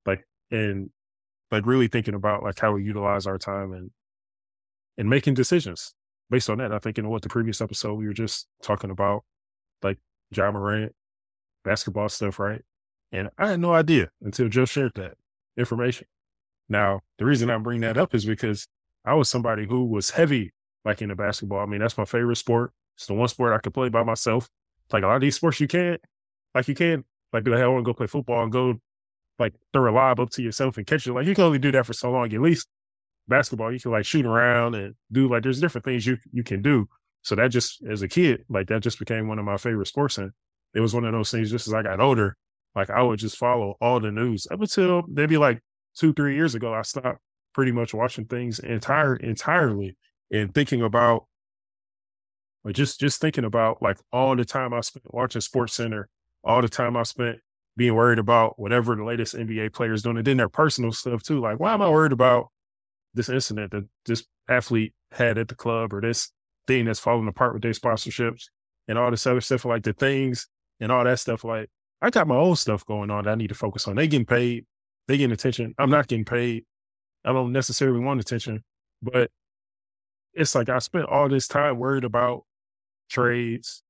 Like, 0.05 0.25
and 0.51 0.89
like 1.51 1.65
really 1.65 1.87
thinking 1.87 2.13
about 2.13 2.43
like 2.43 2.59
how 2.59 2.73
we 2.73 2.83
utilize 2.83 3.27
our 3.27 3.37
time 3.37 3.73
and, 3.73 3.91
and 4.97 5.09
making 5.09 5.33
decisions 5.33 5.93
based 6.31 6.49
on 6.49 6.57
that, 6.59 6.71
I 6.71 6.79
think 6.79 6.97
in 6.97 7.09
what 7.09 7.21
the 7.21 7.29
previous 7.29 7.61
episode 7.61 7.95
we 7.95 8.07
were 8.07 8.13
just 8.13 8.47
talking 8.63 8.89
about, 8.89 9.23
like 9.83 9.97
Ja 10.31 10.49
Morant, 10.49 10.95
basketball 11.63 12.09
stuff, 12.09 12.39
right? 12.39 12.61
And 13.11 13.29
I 13.37 13.49
had 13.49 13.59
no 13.59 13.73
idea 13.73 14.09
until 14.21 14.47
Joe 14.47 14.65
shared 14.65 14.93
that 14.95 15.15
information. 15.57 16.07
Now, 16.69 17.01
the 17.17 17.25
reason 17.25 17.49
I 17.49 17.57
bring 17.57 17.81
that 17.81 17.97
up 17.97 18.15
is 18.15 18.25
because 18.25 18.67
I 19.03 19.13
was 19.13 19.27
somebody 19.29 19.67
who 19.67 19.85
was 19.85 20.11
heavy 20.11 20.53
like 20.85 21.01
into 21.01 21.15
basketball. 21.15 21.59
I 21.59 21.65
mean, 21.65 21.79
that's 21.79 21.97
my 21.97 22.05
favorite 22.05 22.37
sport. 22.37 22.71
It's 22.95 23.07
the 23.07 23.13
one 23.13 23.27
sport 23.27 23.53
I 23.53 23.59
could 23.59 23.73
play 23.73 23.89
by 23.89 24.03
myself. 24.03 24.49
Like 24.91 25.03
a 25.03 25.07
lot 25.07 25.15
of 25.15 25.21
these 25.21 25.35
sports, 25.35 25.59
you 25.59 25.67
can't, 25.67 26.01
like 26.53 26.67
you 26.67 26.75
can't, 26.75 27.05
like 27.31 27.43
be 27.43 27.51
like, 27.51 27.59
hey, 27.59 27.63
I 27.63 27.67
want 27.67 27.85
to 27.85 27.89
go 27.89 27.93
play 27.93 28.07
football 28.07 28.43
and 28.43 28.51
go 28.51 28.75
like 29.39 29.53
throw 29.73 29.91
a 29.91 29.93
lob 29.93 30.19
up 30.19 30.29
to 30.31 30.41
yourself 30.41 30.77
and 30.77 30.85
catch 30.85 31.07
it. 31.07 31.13
Like 31.13 31.25
you 31.25 31.35
can 31.35 31.45
only 31.45 31.59
do 31.59 31.71
that 31.71 31.85
for 31.85 31.93
so 31.93 32.11
long. 32.11 32.33
At 32.33 32.41
least 32.41 32.67
basketball, 33.27 33.71
you 33.71 33.79
can 33.79 33.91
like 33.91 34.05
shoot 34.05 34.25
around 34.25 34.75
and 34.75 34.95
do 35.11 35.29
like 35.29 35.43
there's 35.43 35.61
different 35.61 35.85
things 35.85 36.05
you 36.05 36.17
you 36.31 36.43
can 36.43 36.61
do. 36.61 36.87
So 37.23 37.35
that 37.35 37.49
just 37.49 37.83
as 37.83 38.01
a 38.01 38.07
kid, 38.07 38.45
like 38.49 38.67
that 38.67 38.81
just 38.81 38.99
became 38.99 39.27
one 39.27 39.39
of 39.39 39.45
my 39.45 39.57
favorite 39.57 39.87
sports. 39.87 40.17
And 40.17 40.31
it 40.73 40.79
was 40.79 40.93
one 40.93 41.05
of 41.05 41.11
those 41.13 41.31
things 41.31 41.51
just 41.51 41.67
as 41.67 41.73
I 41.73 41.83
got 41.83 41.99
older, 41.99 42.37
like 42.75 42.89
I 42.89 43.01
would 43.01 43.19
just 43.19 43.37
follow 43.37 43.75
all 43.81 43.99
the 43.99 44.11
news 44.11 44.47
up 44.51 44.61
until 44.61 45.03
maybe 45.07 45.37
like 45.37 45.61
two, 45.95 46.13
three 46.13 46.35
years 46.35 46.55
ago, 46.55 46.73
I 46.73 46.81
stopped 46.81 47.19
pretty 47.53 47.71
much 47.71 47.93
watching 47.93 48.25
things 48.25 48.59
entire 48.59 49.15
entirely 49.15 49.97
and 50.31 50.53
thinking 50.53 50.81
about 50.81 51.25
like 52.63 52.75
just 52.75 52.99
just 52.99 53.19
thinking 53.19 53.43
about 53.43 53.81
like 53.81 53.97
all 54.11 54.35
the 54.35 54.45
time 54.45 54.73
I 54.73 54.81
spent 54.81 55.05
watching 55.13 55.41
Sports 55.41 55.73
Center, 55.73 56.09
all 56.43 56.61
the 56.61 56.69
time 56.69 56.95
I 56.95 57.03
spent 57.03 57.39
being 57.77 57.95
worried 57.95 58.19
about 58.19 58.59
whatever 58.59 58.95
the 58.95 59.03
latest 59.03 59.35
NBA 59.35 59.73
players 59.73 60.03
doing, 60.03 60.17
and 60.17 60.25
then 60.25 60.37
their 60.37 60.49
personal 60.49 60.91
stuff 60.91 61.23
too. 61.23 61.39
Like, 61.39 61.59
why 61.59 61.73
am 61.73 61.81
I 61.81 61.89
worried 61.89 62.11
about 62.11 62.47
this 63.13 63.29
incident 63.29 63.71
that 63.71 63.85
this 64.05 64.25
athlete 64.47 64.93
had 65.11 65.37
at 65.37 65.47
the 65.47 65.55
club 65.55 65.93
or 65.93 66.01
this 66.01 66.31
thing 66.67 66.85
that's 66.85 66.99
falling 66.99 67.27
apart 67.27 67.53
with 67.53 67.63
their 67.63 67.71
sponsorships 67.71 68.45
and 68.87 68.97
all 68.97 69.11
this 69.11 69.25
other 69.25 69.41
stuff, 69.41 69.65
like 69.65 69.83
the 69.83 69.93
things 69.93 70.47
and 70.79 70.91
all 70.91 71.03
that 71.03 71.19
stuff. 71.19 71.43
Like 71.43 71.69
I 72.01 72.09
got 72.09 72.27
my 72.27 72.35
own 72.35 72.55
stuff 72.55 72.85
going 72.85 73.09
on 73.09 73.25
that 73.25 73.31
I 73.31 73.35
need 73.35 73.49
to 73.49 73.55
focus 73.55 73.87
on. 73.87 73.95
They 73.95 74.07
getting 74.07 74.25
paid, 74.25 74.65
they 75.07 75.17
getting 75.17 75.33
attention. 75.33 75.73
I'm 75.77 75.89
not 75.89 76.07
getting 76.07 76.25
paid. 76.25 76.65
I 77.25 77.33
don't 77.33 77.51
necessarily 77.51 77.99
want 77.99 78.19
attention, 78.19 78.63
but 79.01 79.29
it's 80.33 80.55
like 80.55 80.69
I 80.69 80.79
spent 80.79 81.05
all 81.05 81.29
this 81.29 81.47
time 81.47 81.77
worried 81.77 82.03
about 82.03 82.45
trades, 83.09 83.83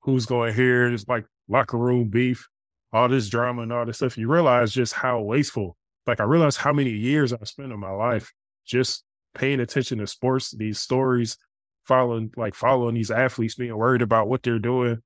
who's 0.00 0.26
going 0.26 0.54
here, 0.54 0.86
It's 0.86 1.08
like 1.08 1.24
locker 1.48 1.78
room 1.78 2.08
beef, 2.08 2.48
all 2.92 3.08
this 3.08 3.28
drama 3.28 3.62
and 3.62 3.72
all 3.72 3.86
this 3.86 3.98
stuff. 3.98 4.18
You 4.18 4.30
realize 4.30 4.72
just 4.72 4.92
how 4.92 5.20
wasteful. 5.20 5.76
Like 6.06 6.20
I 6.20 6.24
realized 6.24 6.58
how 6.58 6.72
many 6.72 6.90
years 6.90 7.32
I 7.32 7.42
spent 7.44 7.72
in 7.72 7.78
my 7.78 7.90
life 7.90 8.32
just 8.66 9.04
paying 9.34 9.60
attention 9.60 9.98
to 9.98 10.06
sports, 10.06 10.50
these 10.50 10.78
stories, 10.78 11.38
following 11.84 12.32
like 12.36 12.54
following 12.54 12.94
these 12.94 13.10
athletes, 13.10 13.54
being 13.54 13.76
worried 13.76 14.02
about 14.02 14.28
what 14.28 14.42
they're 14.42 14.58
doing, 14.58 15.02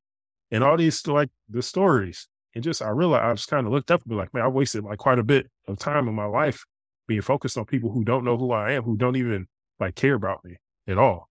and 0.50 0.64
all 0.64 0.76
these 0.76 1.06
like 1.06 1.30
the 1.48 1.62
stories. 1.62 2.28
And 2.54 2.64
just 2.64 2.82
I 2.82 2.88
realized 2.88 3.24
I 3.24 3.34
just 3.34 3.48
kind 3.48 3.66
of 3.66 3.72
looked 3.72 3.90
up 3.90 4.02
and 4.02 4.10
be 4.10 4.16
like, 4.16 4.34
man, 4.34 4.42
I 4.42 4.48
wasted 4.48 4.82
like 4.82 4.98
quite 4.98 5.18
a 5.18 5.24
bit 5.24 5.48
of 5.68 5.78
time 5.78 6.08
in 6.08 6.14
my 6.14 6.24
life 6.24 6.64
being 7.06 7.22
focused 7.22 7.56
on 7.56 7.64
people 7.64 7.90
who 7.90 8.04
don't 8.04 8.24
know 8.24 8.36
who 8.36 8.52
I 8.52 8.72
am, 8.72 8.82
who 8.82 8.96
don't 8.96 9.16
even 9.16 9.46
like 9.78 9.94
care 9.94 10.14
about 10.14 10.44
me 10.44 10.56
at 10.88 10.98
all. 10.98 11.28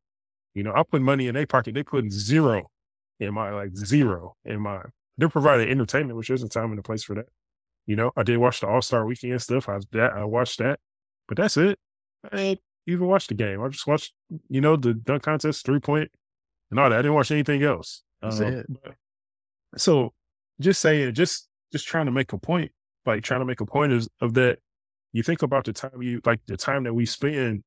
You 0.54 0.64
know, 0.64 0.74
I 0.74 0.84
put 0.84 1.02
money 1.02 1.28
in 1.28 1.36
their 1.36 1.46
pocket, 1.46 1.74
they 1.76 1.84
put 1.84 2.12
zero 2.12 2.70
in 3.20 3.34
my 3.34 3.52
like 3.52 3.76
zero 3.76 4.36
in 4.46 4.62
my. 4.62 4.82
They're 5.18 5.30
providing 5.30 5.70
entertainment, 5.70 6.16
which 6.16 6.30
isn't 6.30 6.52
time 6.52 6.70
and 6.70 6.80
a 6.80 6.84
place 6.84 7.04
for 7.04 7.16
that. 7.16 7.26
You 7.88 7.96
know, 7.96 8.12
I 8.16 8.24
did 8.24 8.38
watch 8.38 8.60
the 8.62 8.68
All 8.68 8.82
Star 8.82 9.06
Weekend 9.06 9.42
stuff. 9.42 9.68
I 9.68 9.80
that 9.92 10.14
I 10.14 10.24
watched 10.26 10.60
that, 10.60 10.80
but 11.28 11.38
that's 11.38 11.58
it. 11.58 11.80
I 12.32 12.38
ain't 12.38 12.60
even 12.86 13.08
watched 13.08 13.30
the 13.30 13.36
game. 13.36 13.64
I 13.64 13.68
just 13.70 13.88
watched, 13.88 14.14
you 14.50 14.62
know, 14.62 14.76
the 14.76 14.94
dunk 14.94 15.24
contest, 15.24 15.66
three 15.66 15.80
point, 15.80 16.12
and 16.70 16.80
all 16.80 16.90
that. 16.90 17.00
I 17.00 17.02
didn't 17.02 17.16
watch 17.16 17.32
anything 17.32 17.64
else. 17.64 18.04
That's 18.22 18.40
um, 18.40 18.48
it. 18.48 18.66
so 19.78 20.14
just 20.60 20.82
saying, 20.82 21.14
just 21.14 21.48
just 21.72 21.88
trying 21.88 22.06
to 22.06 22.12
make 22.12 22.34
a 22.34 22.38
point, 22.38 22.72
like 23.06 23.24
trying 23.24 23.42
to 23.42 23.46
make 23.46 23.62
a 23.62 23.66
point 23.66 23.94
is 23.94 24.08
of 24.22 24.34
that. 24.36 24.60
You 25.14 25.24
think 25.24 25.42
about 25.42 25.66
the 25.66 25.74
time 25.74 26.02
you 26.02 26.22
like 26.26 26.42
the 26.46 26.58
time 26.58 26.84
that 26.84 26.94
we 26.94 27.06
spend, 27.06 27.64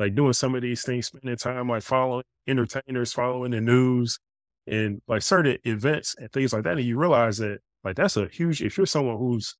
like 0.00 0.14
doing 0.14 0.32
some 0.32 0.54
of 0.54 0.62
these 0.62 0.82
things, 0.82 1.06
spending 1.06 1.36
time 1.36 1.68
like 1.68 1.82
following 1.82 2.24
entertainers, 2.48 3.12
following 3.12 3.50
the 3.50 3.60
news, 3.60 4.18
and 4.66 5.02
like 5.06 5.20
certain 5.20 5.58
events 5.64 6.16
and 6.18 6.32
things 6.32 6.54
like 6.54 6.64
that, 6.64 6.78
and 6.78 6.86
you 6.86 6.98
realize 6.98 7.36
that 7.38 7.58
like 7.84 7.96
that's 7.96 8.16
a 8.16 8.26
huge. 8.26 8.62
If 8.62 8.78
you're 8.78 8.86
someone 8.86 9.18
who's 9.18 9.56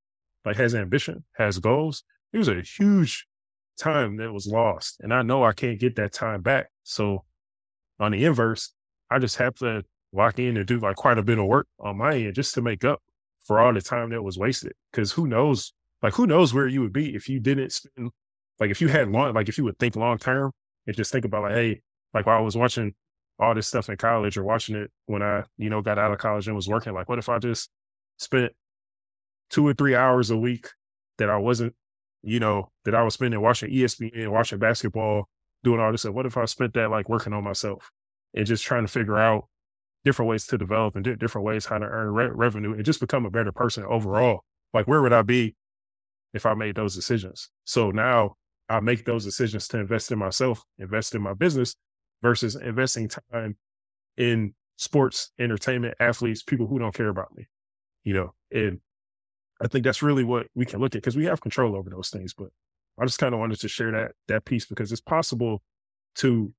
like 0.47 0.57
has 0.57 0.75
ambition, 0.75 1.25
has 1.37 1.59
goals, 1.59 2.03
it 2.33 2.39
was 2.39 2.49
a 2.49 2.63
huge 2.63 3.27
time 3.79 4.17
that 4.17 4.33
was 4.33 4.47
lost. 4.47 4.97
And 5.01 5.13
I 5.13 5.21
know 5.21 5.45
I 5.45 5.53
can't 5.53 5.79
get 5.79 5.97
that 5.97 6.15
time 6.15 6.41
back. 6.41 6.71
So 6.85 7.25
on 7.99 8.13
the 8.13 8.25
inverse, 8.25 8.73
I 9.11 9.19
just 9.19 9.37
have 9.37 9.55
to 9.57 9.83
lock 10.13 10.39
in 10.39 10.57
and 10.57 10.67
do 10.67 10.81
like 10.81 10.97
quite 10.97 11.19
a 11.19 11.23
bit 11.23 11.39
of 11.39 11.47
work 11.47 11.69
on 11.79 11.99
my 11.99 12.15
end 12.15 12.35
just 12.35 12.55
to 12.55 12.63
make 12.63 12.83
up 12.83 13.03
for 13.45 13.61
all 13.61 13.75
the 13.75 13.83
time 13.83 14.11
that 14.11 14.23
was 14.23 14.39
wasted. 14.39 14.73
Cause 14.95 15.13
who 15.13 15.27
knows 15.27 15.75
like 16.03 16.15
who 16.15 16.27
knows 16.27 16.55
where 16.55 16.67
you 16.67 16.81
would 16.81 16.95
be 16.95 17.15
if 17.15 17.29
you 17.29 17.41
didn't 17.41 17.73
spend 17.73 18.11
like 18.61 18.71
if 18.71 18.81
you 18.81 18.89
had 18.89 19.11
long 19.11 19.35
like 19.35 19.49
if 19.49 19.59
you 19.59 19.65
would 19.65 19.79
think 19.79 19.97
long 19.97 20.19
term 20.19 20.53
and 20.87 20.97
just 20.97 21.11
think 21.11 21.25
about 21.25 21.43
like, 21.43 21.55
hey, 21.55 21.81
like 22.15 22.27
while 22.27 22.39
I 22.39 22.43
was 22.43 22.57
watching 22.57 22.95
all 23.39 23.55
this 23.55 23.67
stuff 23.67 23.89
in 23.89 23.97
college 23.97 24.37
or 24.37 24.45
watching 24.45 24.77
it 24.77 24.91
when 25.07 25.23
I, 25.23 25.45
you 25.57 25.71
know, 25.71 25.81
got 25.81 25.99
out 25.99 26.13
of 26.13 26.19
college 26.19 26.47
and 26.47 26.55
was 26.55 26.69
working, 26.69 26.93
like 26.93 27.09
what 27.09 27.19
if 27.19 27.29
I 27.29 27.39
just 27.39 27.71
spent 28.19 28.53
two 29.49 29.67
or 29.67 29.73
three 29.73 29.95
hours 29.95 30.31
a 30.31 30.37
week 30.37 30.69
that 31.19 31.31
I 31.31 31.39
wasn't, 31.39 31.75
you 32.23 32.39
know, 32.39 32.71
that 32.85 32.95
I 32.95 33.03
was 33.03 33.15
spending 33.15 33.41
watching 33.41 33.73
ESPN, 33.73 34.29
watching 34.29 34.59
basketball, 34.59 35.29
doing 35.65 35.81
all 35.81 35.91
this 35.91 36.03
stuff. 36.03 36.15
What 36.15 36.27
if 36.27 36.37
I 36.37 36.45
spent 36.45 36.75
that 36.75 36.91
like 36.91 37.09
working 37.09 37.33
on 37.33 37.45
myself 37.45 37.91
and 38.35 38.47
just 38.47 38.65
trying 38.65 38.85
to 38.85 38.93
figure 38.93 39.19
out 39.19 39.49
different 40.05 40.29
ways 40.29 40.47
to 40.47 40.59
develop 40.59 40.97
and 40.97 41.19
different 41.19 41.47
ways 41.47 41.67
how 41.67 41.79
to 41.79 41.87
earn 41.87 42.11
re- 42.13 42.31
revenue 42.33 42.75
and 42.75 42.85
just 42.85 43.01
become 43.01 43.27
a 43.27 43.31
better 43.31 43.53
person 43.53 43.85
overall? 43.85 44.45
Like, 44.73 44.87
where 44.87 45.03
would 45.03 45.13
I 45.13 45.23
be 45.23 45.57
if 46.33 46.47
I 46.47 46.55
made 46.55 46.77
those 46.77 46.95
decisions? 46.95 47.51
So 47.65 47.91
now 47.91 48.37
I 48.71 48.81
make 48.81 49.05
those 49.07 49.25
decisions 49.25 49.69
to 49.71 49.81
invest 49.81 50.13
in 50.13 50.19
myself, 50.21 50.65
invest 50.79 51.17
in 51.17 51.23
my 51.23 51.35
business 51.35 51.77
versus 52.23 52.57
investing 52.57 53.11
time 53.33 53.57
in 54.17 54.55
sports, 54.77 55.33
entertainment, 55.41 55.97
athletes, 56.01 56.43
people 56.45 56.69
who 56.69 56.79
don't 56.79 56.95
care 56.95 57.09
about 57.09 57.37
me, 57.37 57.49
you 58.05 58.15
know, 58.15 58.35
and 58.53 58.81
I 59.63 59.69
think 59.69 59.85
that's 59.85 60.03
really 60.03 60.25
what 60.25 60.47
we 60.55 60.67
can 60.67 60.81
look 60.81 60.95
at 60.95 61.03
because 61.03 61.17
we 61.17 61.27
have 61.27 61.41
control 61.41 61.77
over 61.77 61.91
those 61.91 62.11
things. 62.11 62.35
But 62.35 62.49
I 63.01 63.05
just 63.05 63.19
kind 63.19 63.35
of 63.35 63.41
wanted 63.41 63.61
to 63.61 63.69
share 63.69 63.93
that 63.93 64.13
that 64.29 64.45
piece 64.45 64.67
because 64.67 64.93
it's 64.93 65.01
possible 65.03 65.63
to 66.17 66.53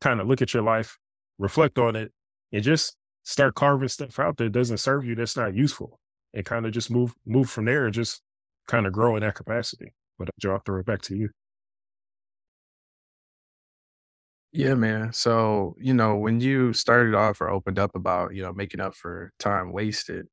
kind 0.00 0.20
of 0.20 0.28
look 0.28 0.42
at 0.42 0.54
your 0.54 0.62
life, 0.62 0.98
reflect 1.38 1.78
on 1.78 1.96
it, 1.96 2.12
and 2.52 2.62
just 2.62 2.96
start 3.24 3.54
carving 3.54 3.88
stuff 3.88 4.18
out 4.18 4.36
that 4.38 4.52
doesn't 4.52 4.78
serve 4.78 5.04
you, 5.04 5.14
that's 5.14 5.36
not 5.36 5.54
useful, 5.54 6.00
and 6.34 6.44
kind 6.44 6.66
of 6.66 6.72
just 6.72 6.90
move 6.90 7.14
move 7.26 7.50
from 7.50 7.64
there 7.66 7.86
and 7.86 7.94
just 7.94 8.22
kind 8.68 8.86
of 8.86 8.92
grow 8.92 9.16
in 9.16 9.22
that 9.22 9.34
capacity. 9.34 9.94
But 10.18 10.30
Joe, 10.40 10.52
I'll 10.54 10.62
throw 10.64 10.80
it 10.80 10.86
back 10.86 11.02
to 11.02 11.16
you. 11.16 11.30
Yeah, 14.58 14.74
man. 14.74 15.12
So, 15.12 15.76
you 15.78 15.94
know, 15.94 16.16
when 16.16 16.40
you 16.40 16.72
started 16.72 17.14
off 17.14 17.40
or 17.40 17.48
opened 17.48 17.78
up 17.78 17.94
about, 17.94 18.34
you 18.34 18.42
know, 18.42 18.52
making 18.52 18.80
up 18.80 18.94
for 18.96 19.32
time 19.38 19.72
wasted, 19.72 20.26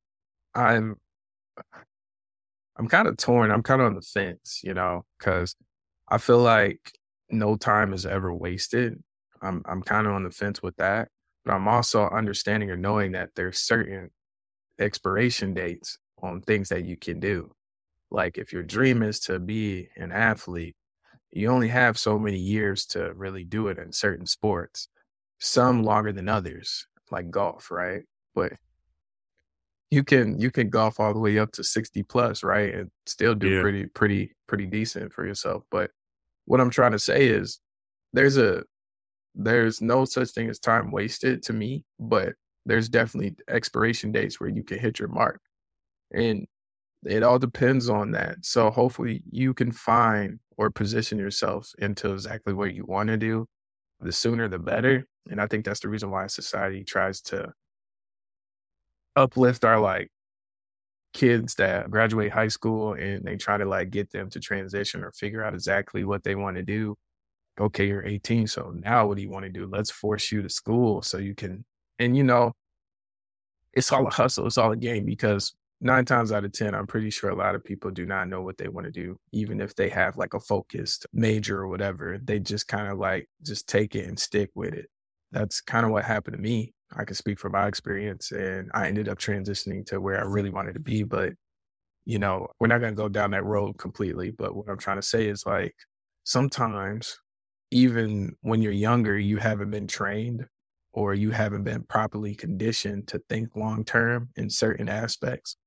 I'm 0.56 0.98
I'm 2.78 2.88
kind 2.88 3.08
of 3.08 3.18
torn. 3.18 3.52
I'm 3.52 3.64
kind 3.64 3.82
of 3.82 3.88
on 3.88 3.96
the 3.96 4.02
fence, 4.02 4.62
you 4.64 4.74
know, 4.74 5.06
because 5.20 5.56
I 6.10 6.18
feel 6.18 6.40
like 6.40 6.80
no 7.30 7.56
time 7.58 7.94
is 7.94 8.06
ever 8.06 8.34
wasted. 8.34 9.02
I'm 9.42 9.62
I'm 9.66 9.82
kind 9.84 10.08
of 10.08 10.14
on 10.14 10.24
the 10.24 10.32
fence 10.32 10.62
with 10.62 10.76
that, 10.78 11.10
but 11.46 11.54
I'm 11.54 11.68
also 11.68 12.08
understanding 12.10 12.70
or 12.72 12.78
knowing 12.78 13.14
that 13.14 13.32
there's 13.36 13.60
certain 13.60 14.12
expiration 14.80 15.54
dates 15.56 15.98
on 16.24 16.42
things 16.42 16.70
that 16.70 16.86
you 16.86 16.98
can 16.98 17.20
do. 17.20 17.52
Like 18.12 18.38
if 18.40 18.54
your 18.54 18.64
dream 18.64 19.04
is 19.04 19.20
to 19.22 19.40
be 19.40 19.90
an 19.98 20.12
athlete, 20.12 20.76
you 21.36 21.50
only 21.50 21.70
have 21.70 22.00
so 22.00 22.20
many 22.20 22.40
years 22.40 22.86
to 22.88 23.14
really 23.16 23.44
do 23.46 23.68
it 23.70 23.80
in 23.80 23.92
certain 23.94 24.26
sports. 24.28 24.90
Some 25.40 25.84
longer 25.84 26.14
than 26.14 26.30
others, 26.30 26.88
like 27.12 27.32
golf, 27.32 27.72
right? 27.72 28.04
But 28.36 28.54
you 29.92 30.04
can 30.04 30.40
you 30.40 30.52
can 30.52 30.70
golf 30.70 31.00
all 31.00 31.14
the 31.14 31.20
way 31.20 31.38
up 31.40 31.52
to 31.54 31.64
60 31.64 32.04
plus, 32.04 32.44
right? 32.44 32.74
And 32.74 32.92
still 33.06 33.36
do 33.36 33.52
Yeah. 33.52 33.52
pretty 33.52 33.86
pretty 33.88 34.36
pretty 34.48 34.66
decent 34.66 35.14
for 35.14 35.26
yourself. 35.26 35.64
But 35.72 35.92
what 36.46 36.62
I'm 36.62 36.70
trying 36.72 36.94
to 36.94 37.00
say 37.00 37.28
is 37.28 37.60
there's 38.14 38.38
a 38.38 38.64
there's 39.36 39.82
no 39.82 40.06
such 40.06 40.32
thing 40.32 40.50
as 40.50 40.60
time 40.60 40.92
wasted 40.92 41.44
to 41.44 41.54
me, 41.54 41.86
but 42.00 42.36
there's 42.66 42.90
definitely 42.90 43.36
expiration 43.50 44.12
dates 44.12 44.40
where 44.40 44.50
you 44.50 44.64
can 44.64 44.80
hit 44.80 45.00
your 45.00 45.10
mark. 45.10 45.42
And 46.14 46.48
it 47.04 47.24
all 47.24 47.40
depends 47.40 47.90
on 47.90 48.12
that. 48.12 48.38
So 48.44 48.70
hopefully 48.72 49.24
you 49.30 49.54
can 49.54 49.72
find 49.72 50.40
or 50.58 50.70
position 50.70 51.18
yourself 51.18 51.72
into 51.80 52.14
exactly 52.14 52.54
what 52.54 52.74
you 52.74 52.86
want 52.86 53.10
to 53.10 53.18
do. 53.18 53.48
The 54.00 54.12
sooner 54.12 54.48
the 54.48 54.60
better. 54.60 55.08
And 55.30 55.42
I 55.42 55.48
think 55.48 55.66
that's 55.66 55.80
the 55.80 55.90
reason 55.90 56.12
why 56.12 56.28
society 56.28 56.84
tries 56.84 57.22
to 57.22 57.52
uplift 59.16 59.64
our 59.64 59.80
like 59.80 60.10
kids 61.14 61.56
that 61.56 61.90
graduate 61.90 62.32
high 62.32 62.50
school 62.50 62.94
and 62.94 63.24
they 63.24 63.38
try 63.38 63.58
to 63.58 63.66
like 63.66 63.90
get 63.90 64.12
them 64.12 64.30
to 64.30 64.40
transition 64.40 65.04
or 65.04 65.12
figure 65.14 65.44
out 65.44 65.54
exactly 65.54 66.04
what 66.04 66.24
they 66.24 66.36
want 66.36 66.58
to 66.58 66.64
do. 66.64 66.96
Okay, 67.60 67.88
you're 67.88 68.06
18, 68.06 68.48
so 68.48 68.74
now 68.76 69.08
what 69.08 69.16
do 69.16 69.24
you 69.24 69.30
want 69.30 69.46
to 69.46 69.50
do? 69.50 69.66
Let's 69.66 69.90
force 69.90 70.30
you 70.32 70.42
to 70.42 70.50
school 70.50 71.02
so 71.02 71.18
you 71.18 71.34
can 71.34 71.64
and 72.00 72.18
you 72.18 72.24
know, 72.24 72.52
it's 73.74 73.92
all 73.92 74.06
a 74.06 74.10
hustle, 74.10 74.46
it's 74.46 74.58
all 74.58 74.74
a 74.74 74.78
game 74.78 75.06
because 75.06 75.54
nine 75.86 76.04
times 76.04 76.32
out 76.32 76.44
of 76.44 76.52
10, 76.52 76.74
I'm 76.74 76.88
pretty 76.88 77.12
sure 77.12 77.30
a 77.30 77.36
lot 77.36 77.54
of 77.54 77.64
people 77.64 77.92
do 77.92 78.08
not 78.08 78.28
know 78.28 78.42
what 78.42 78.58
they 78.58 78.68
want 78.68 78.86
to 78.86 78.92
do, 78.92 79.20
even 79.32 79.62
if 79.62 79.76
they 79.76 79.88
have 79.90 80.18
like 80.18 80.34
a 80.34 80.40
focused 80.40 81.06
major 81.14 81.60
or 81.60 81.68
whatever. 81.68 82.18
They 82.22 82.40
just 82.40 82.68
kind 82.68 82.88
of 82.88 82.98
like 82.98 83.30
just 83.44 83.70
take 83.70 83.96
it 83.96 84.08
and 84.08 84.20
stick 84.20 84.50
with 84.56 84.74
it. 84.74 84.90
That's 85.32 85.62
kind 85.62 85.86
of 85.86 85.92
what 85.92 86.04
happened 86.04 86.36
to 86.36 86.42
me. 86.42 86.74
I 86.98 87.04
can 87.04 87.16
speak 87.16 87.40
from 87.40 87.52
my 87.52 87.68
experience, 87.68 88.32
and 88.32 88.72
I 88.74 88.88
ended 88.88 89.08
up 89.08 89.20
transitioning 89.20 89.86
to 89.88 90.02
where 90.02 90.20
I 90.20 90.24
really 90.24 90.50
wanted 90.50 90.74
to 90.74 90.80
be. 90.80 91.04
But, 91.04 91.34
you 92.06 92.18
know, 92.18 92.48
we're 92.60 92.68
not 92.68 92.80
going 92.80 92.94
to 92.94 93.02
go 93.02 93.08
down 93.08 93.32
that 93.32 93.46
road 93.46 93.78
completely. 93.78 94.32
But 94.32 94.56
what 94.56 94.68
I'm 94.68 94.80
trying 94.80 94.98
to 94.98 95.08
say 95.08 95.28
is 95.28 95.46
like 95.46 95.76
sometimes, 96.24 97.16
even 97.70 98.36
when 98.42 98.64
you're 98.64 98.72
younger, 98.72 99.20
you 99.20 99.38
haven't 99.38 99.70
been 99.70 99.88
trained 99.88 100.46
or 100.94 101.14
you 101.14 101.30
haven't 101.30 101.64
been 101.64 101.84
properly 101.84 102.34
conditioned 102.34 103.08
to 103.10 103.22
think 103.30 103.56
long 103.56 103.86
term 103.86 104.30
in 104.36 104.50
certain 104.50 104.90
aspects 104.90 105.58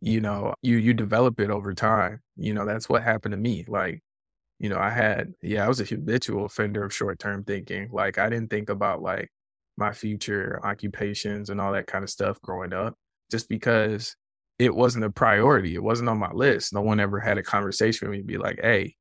you 0.00 0.20
know 0.20 0.54
you 0.62 0.76
you 0.76 0.94
develop 0.94 1.40
it 1.40 1.50
over 1.50 1.74
time 1.74 2.20
you 2.36 2.54
know 2.54 2.64
that's 2.64 2.88
what 2.88 3.02
happened 3.02 3.32
to 3.32 3.38
me 3.38 3.64
like 3.68 4.00
you 4.58 4.68
know 4.68 4.78
i 4.78 4.90
had 4.90 5.32
yeah 5.42 5.64
i 5.64 5.68
was 5.68 5.80
a 5.80 5.84
habitual 5.84 6.44
offender 6.44 6.84
of 6.84 6.94
short 6.94 7.18
term 7.18 7.42
thinking 7.44 7.88
like 7.92 8.18
i 8.18 8.28
didn't 8.28 8.50
think 8.50 8.68
about 8.68 9.02
like 9.02 9.30
my 9.76 9.92
future 9.92 10.60
occupations 10.64 11.50
and 11.50 11.60
all 11.60 11.72
that 11.72 11.86
kind 11.86 12.04
of 12.04 12.10
stuff 12.10 12.40
growing 12.42 12.72
up 12.72 12.94
just 13.30 13.48
because 13.48 14.16
it 14.58 14.74
wasn't 14.74 15.04
a 15.04 15.10
priority 15.10 15.74
it 15.74 15.82
wasn't 15.82 16.08
on 16.08 16.18
my 16.18 16.32
list 16.32 16.72
no 16.72 16.80
one 16.80 17.00
ever 17.00 17.20
had 17.20 17.38
a 17.38 17.42
conversation 17.42 18.08
with 18.08 18.16
me 18.16 18.22
be 18.22 18.38
like 18.38 18.58
hey 18.62 18.94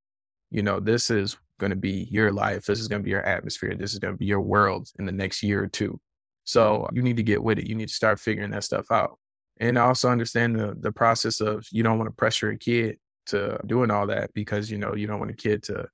you 0.52 0.62
know 0.62 0.80
this 0.80 1.10
is 1.10 1.38
going 1.60 1.72
to 1.72 1.76
be 1.76 2.08
your 2.12 2.32
life 2.32 2.66
this 2.66 2.80
is 2.80 2.88
going 2.88 3.02
to 3.02 3.04
be 3.04 3.12
your 3.12 3.26
atmosphere 3.26 3.76
this 3.76 3.94
is 3.94 4.00
going 4.00 4.14
to 4.14 4.18
be 4.18 4.26
your 4.26 4.42
world 4.42 4.88
in 5.00 5.06
the 5.06 5.12
next 5.12 5.42
year 5.44 5.64
or 5.64 5.68
two. 5.68 6.00
So 6.44 6.88
you 6.94 7.02
need 7.02 7.18
to 7.18 7.24
get 7.24 7.44
with 7.44 7.60
it 7.60 7.68
you 7.68 7.76
need 7.76 7.90
to 7.90 7.94
start 7.94 8.20
figuring 8.20 8.52
that 8.52 8.64
stuff 8.64 8.92
out 8.92 9.18
and 9.60 9.78
I 9.78 9.84
also 9.84 10.10
understand 10.10 10.60
the 10.60 10.76
the 10.80 10.92
process 10.92 11.42
of 11.42 11.66
you 11.72 11.84
don't 11.84 11.98
want 11.98 12.10
to 12.10 12.16
pressure 12.16 12.50
a 12.50 12.58
kid 12.58 12.98
to 13.28 13.60
doing 13.66 13.92
all 13.92 14.08
that 14.08 14.34
because 14.34 14.72
you 14.72 14.78
know 14.78 14.96
you 14.96 15.08
don't 15.08 15.20
want 15.20 15.32
a 15.32 15.36
kid 15.36 15.64
to 15.64 15.88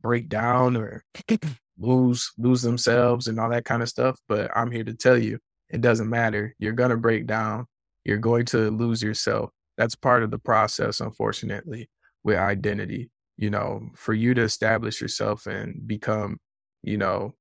break 0.00 0.28
down 0.28 0.76
or 0.76 1.04
lose 1.78 2.32
lose 2.38 2.62
themselves 2.62 3.26
and 3.26 3.38
all 3.38 3.50
that 3.50 3.64
kind 3.64 3.82
of 3.82 3.88
stuff. 3.88 4.18
But 4.28 4.50
I'm 4.56 4.70
here 4.70 4.84
to 4.84 4.94
tell 4.94 5.18
you, 5.18 5.38
it 5.70 5.80
doesn't 5.80 6.08
matter. 6.08 6.54
You're 6.58 6.72
gonna 6.72 6.96
break 6.96 7.26
down. 7.26 7.66
You're 8.04 8.18
going 8.18 8.44
to 8.46 8.70
lose 8.70 9.02
yourself. 9.02 9.50
That's 9.76 9.94
part 9.94 10.22
of 10.22 10.30
the 10.30 10.38
process, 10.38 11.00
unfortunately, 11.00 11.88
with 12.22 12.36
identity. 12.36 13.10
You 13.36 13.50
know, 13.50 13.90
for 13.96 14.14
you 14.14 14.32
to 14.34 14.42
establish 14.42 15.00
yourself 15.00 15.46
and 15.46 15.88
become, 15.88 16.38
you 16.82 16.96
know, 16.96 17.34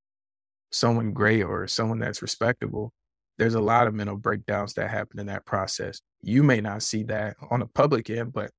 someone 0.71 1.13
great 1.13 1.43
or 1.43 1.67
someone 1.67 1.99
that's 1.99 2.23
respectable, 2.23 2.91
there's 3.37 3.55
a 3.55 3.61
lot 3.61 3.87
of 3.87 3.93
mental 3.93 4.17
breakdowns 4.17 4.73
that 4.75 4.89
happen 4.89 5.19
in 5.19 5.27
that 5.27 5.45
process. 5.45 6.01
You 6.21 6.43
may 6.43 6.61
not 6.61 6.83
see 6.83 7.03
that 7.03 7.35
on 7.49 7.61
a 7.61 7.67
public 7.67 8.09
end, 8.09 8.33
but 8.33 8.51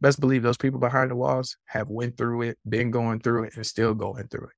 best 0.00 0.20
believe 0.20 0.42
those 0.42 0.56
people 0.56 0.78
behind 0.78 1.10
the 1.10 1.16
walls 1.16 1.56
have 1.66 1.88
went 1.88 2.16
through 2.16 2.42
it, 2.42 2.58
been 2.68 2.90
going 2.90 3.20
through 3.20 3.44
it, 3.44 3.56
and 3.56 3.66
still 3.66 3.94
going 3.94 4.28
through 4.28 4.46
it. 4.46 4.52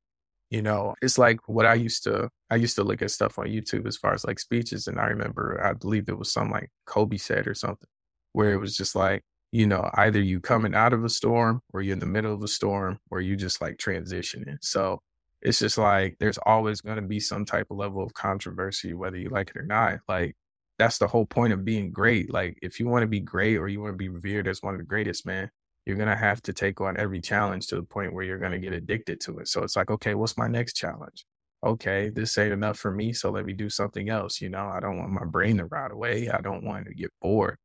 You 0.51 0.63
know, 0.63 0.95
it's 1.01 1.17
like 1.17 1.49
what 1.49 1.65
I 1.67 1.75
used 1.75 2.03
to 2.05 2.29
I 2.51 2.57
used 2.57 2.75
to 2.77 2.85
look 2.85 3.03
at 3.03 3.13
stuff 3.13 3.39
on 3.39 3.47
YouTube 3.47 3.87
as 3.87 3.97
far 3.97 4.15
as 4.15 4.25
like 4.25 4.41
speeches. 4.41 4.89
And 4.89 4.99
I 4.99 5.07
remember 5.07 5.65
I 5.65 5.75
believe 5.75 6.09
it 6.09 6.19
was 6.19 6.33
something 6.33 6.53
like 6.53 6.71
Kobe 6.87 7.19
said 7.19 7.47
or 7.47 7.55
something, 7.55 7.89
where 8.33 8.53
it 8.53 8.59
was 8.59 8.77
just 8.77 8.97
like, 8.97 9.23
you 9.53 9.67
know, 9.67 9.89
either 9.95 10.21
you 10.21 10.41
coming 10.41 10.75
out 10.75 10.93
of 10.93 11.05
a 11.05 11.09
storm 11.09 11.61
or 11.73 11.83
you're 11.83 11.93
in 11.93 12.01
the 12.01 12.07
middle 12.07 12.35
of 12.35 12.43
a 12.43 12.49
storm 12.49 12.99
or 13.11 13.21
you 13.21 13.37
just 13.37 13.61
like 13.61 13.77
transitioning. 13.77 14.59
So 14.61 15.01
it's 15.43 15.59
just 15.59 15.79
like 15.79 16.17
there's 16.19 16.39
always 16.45 16.81
going 16.81 16.97
to 16.97 17.03
be 17.03 17.21
some 17.21 17.45
type 17.45 17.69
of 17.71 17.79
level 17.79 18.03
of 18.03 18.15
controversy, 18.15 18.95
whether 18.95 19.17
you 19.17 19.31
like 19.31 19.51
it 19.51 19.57
or 19.57 19.65
not. 19.65 20.01
Like 20.09 20.37
that's 20.79 20.99
the 20.99 21.07
whole 21.07 21.27
point 21.27 21.53
of 21.53 21.65
being 21.65 21.93
great. 21.93 22.33
Like 22.33 22.59
if 22.63 22.81
you 22.81 22.87
want 22.87 23.03
to 23.03 23.09
be 23.09 23.21
great 23.21 23.57
or 23.57 23.69
you 23.69 23.81
want 23.81 23.95
to 23.95 23.99
be 23.99 24.09
revered 24.09 24.49
as 24.49 24.63
one 24.63 24.75
of 24.75 24.81
the 24.81 24.87
greatest, 24.87 25.27
man, 25.27 25.51
you're 25.87 25.97
gonna 25.97 26.17
have 26.17 26.43
to 26.43 26.53
take 26.53 26.81
on 26.81 26.99
every 26.99 27.21
challenge 27.21 27.67
to 27.69 27.77
the 27.77 27.83
point 27.83 28.13
where 28.13 28.25
you're 28.25 28.39
gonna 28.39 28.59
get 28.59 28.73
addicted 28.73 29.21
to 29.23 29.39
it. 29.39 29.49
So 29.49 29.63
it's 29.63 29.77
like, 29.77 29.91
okay, 29.91 30.15
what's 30.15 30.37
my 30.39 30.47
next 30.49 30.75
challenge? 30.75 31.25
Okay, 31.65 32.11
this 32.11 32.39
ain't 32.39 32.53
enough 32.53 32.79
for 32.79 32.91
me, 32.91 33.13
so 33.13 33.31
let 33.31 33.45
me 33.45 33.53
do 33.53 33.69
something 33.69 34.09
else. 34.09 34.41
You 34.41 34.49
know, 34.49 34.67
I 34.67 34.81
don't 34.81 34.99
want 34.99 35.13
my 35.13 35.25
brain 35.25 35.59
to 35.59 35.67
rot 35.67 35.93
away. 35.93 36.31
I 36.31 36.41
don't 36.41 36.65
want 36.65 36.87
to 36.87 36.95
get 36.95 37.11
bored. 37.21 37.59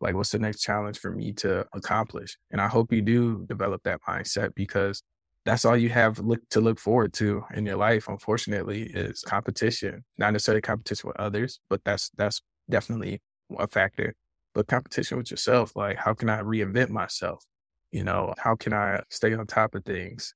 Like, 0.00 0.14
what's 0.14 0.30
the 0.30 0.38
next 0.38 0.60
challenge 0.60 0.98
for 0.98 1.10
me 1.10 1.32
to 1.34 1.66
accomplish? 1.74 2.36
And 2.50 2.60
I 2.60 2.68
hope 2.68 2.92
you 2.92 3.02
do 3.02 3.44
develop 3.48 3.82
that 3.84 4.00
mindset 4.08 4.54
because 4.54 5.02
that's 5.44 5.64
all 5.64 5.76
you 5.76 5.88
have 5.88 6.18
look 6.18 6.40
to 6.50 6.60
look 6.60 6.78
forward 6.78 7.12
to 7.12 7.44
in 7.54 7.64
your 7.64 7.76
life 7.76 8.08
unfortunately 8.08 8.82
is 8.82 9.22
competition 9.22 10.04
not 10.18 10.32
necessarily 10.32 10.60
competition 10.60 11.08
with 11.08 11.18
others 11.18 11.60
but 11.68 11.82
that's 11.84 12.10
that's 12.16 12.42
definitely 12.68 13.20
a 13.58 13.66
factor 13.66 14.14
but 14.54 14.66
competition 14.66 15.18
with 15.18 15.30
yourself. 15.30 15.76
Like, 15.76 15.96
how 15.96 16.14
can 16.14 16.28
I 16.28 16.40
reinvent 16.40 16.90
myself? 16.90 17.44
You 17.92 18.04
know, 18.04 18.34
how 18.38 18.56
can 18.56 18.72
I 18.72 19.02
stay 19.10 19.34
on 19.34 19.46
top 19.46 19.74
of 19.74 19.84
things? 19.84 20.34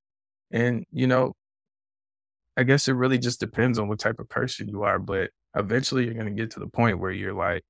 And, 0.50 0.84
you 0.92 1.06
know, 1.06 1.34
I 2.56 2.62
guess 2.62 2.87
it 2.88 2.92
really 2.92 3.18
just 3.18 3.40
depends 3.40 3.78
on 3.78 3.88
what 3.88 3.99
type 3.99 4.20
of 4.20 4.28
person 4.28 4.68
you 4.68 4.82
are, 4.82 4.99
but 4.99 5.30
eventually 5.56 6.04
you're 6.04 6.14
going 6.14 6.26
to 6.26 6.42
get 6.42 6.52
to 6.52 6.61
the 6.61 6.68
point 6.68 7.00
where 7.00 7.11
you're 7.11 7.34
like, 7.34 7.62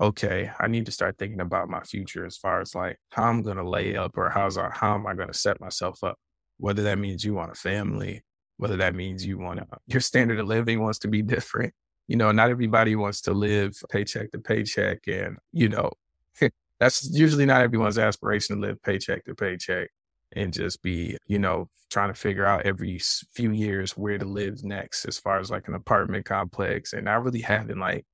okay, 0.00 0.50
I 0.60 0.68
need 0.68 0.86
to 0.86 0.92
start 0.92 1.18
thinking 1.18 1.40
about 1.40 1.68
my 1.68 1.80
future 1.80 2.24
as 2.24 2.36
far 2.36 2.60
as 2.60 2.74
like 2.74 2.98
how 3.10 3.24
I'm 3.24 3.42
going 3.42 3.56
to 3.56 3.68
lay 3.68 3.96
up 3.96 4.16
or 4.16 4.30
how's 4.30 4.56
I, 4.56 4.70
how 4.70 4.94
am 4.94 5.06
I 5.06 5.14
going 5.14 5.28
to 5.28 5.34
set 5.34 5.60
myself 5.60 6.04
up? 6.04 6.18
Whether 6.58 6.82
that 6.84 6.98
means 6.98 7.24
you 7.24 7.34
want 7.34 7.52
a 7.52 7.54
family, 7.54 8.22
whether 8.56 8.76
that 8.76 8.94
means 8.94 9.24
you 9.24 9.38
want 9.38 9.60
to, 9.60 9.66
your 9.86 10.00
standard 10.00 10.38
of 10.38 10.46
living 10.46 10.80
wants 10.80 10.98
to 11.00 11.08
be 11.08 11.22
different. 11.22 11.72
You 12.06 12.16
know, 12.16 12.32
not 12.32 12.50
everybody 12.50 12.96
wants 12.96 13.20
to 13.22 13.32
live 13.32 13.74
paycheck 13.90 14.32
to 14.32 14.38
paycheck. 14.38 15.06
And, 15.06 15.36
you 15.52 15.68
know, 15.68 15.92
that's 16.80 17.08
usually 17.10 17.46
not 17.46 17.62
everyone's 17.62 17.98
aspiration 17.98 18.56
to 18.56 18.68
live 18.68 18.82
paycheck 18.82 19.24
to 19.26 19.34
paycheck 19.34 19.90
and 20.32 20.52
just 20.52 20.82
be, 20.82 21.16
you 21.26 21.38
know, 21.38 21.68
trying 21.90 22.12
to 22.12 22.18
figure 22.18 22.44
out 22.44 22.66
every 22.66 22.98
few 23.32 23.52
years 23.52 23.96
where 23.96 24.18
to 24.18 24.24
live 24.24 24.62
next 24.64 25.04
as 25.04 25.18
far 25.18 25.38
as 25.38 25.50
like 25.50 25.68
an 25.68 25.74
apartment 25.74 26.24
complex 26.24 26.92
and 26.92 27.04
not 27.04 27.22
really 27.22 27.40
having 27.40 27.78
like 27.78 28.04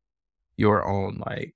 your 0.56 0.86
own 0.86 1.20
like 1.26 1.54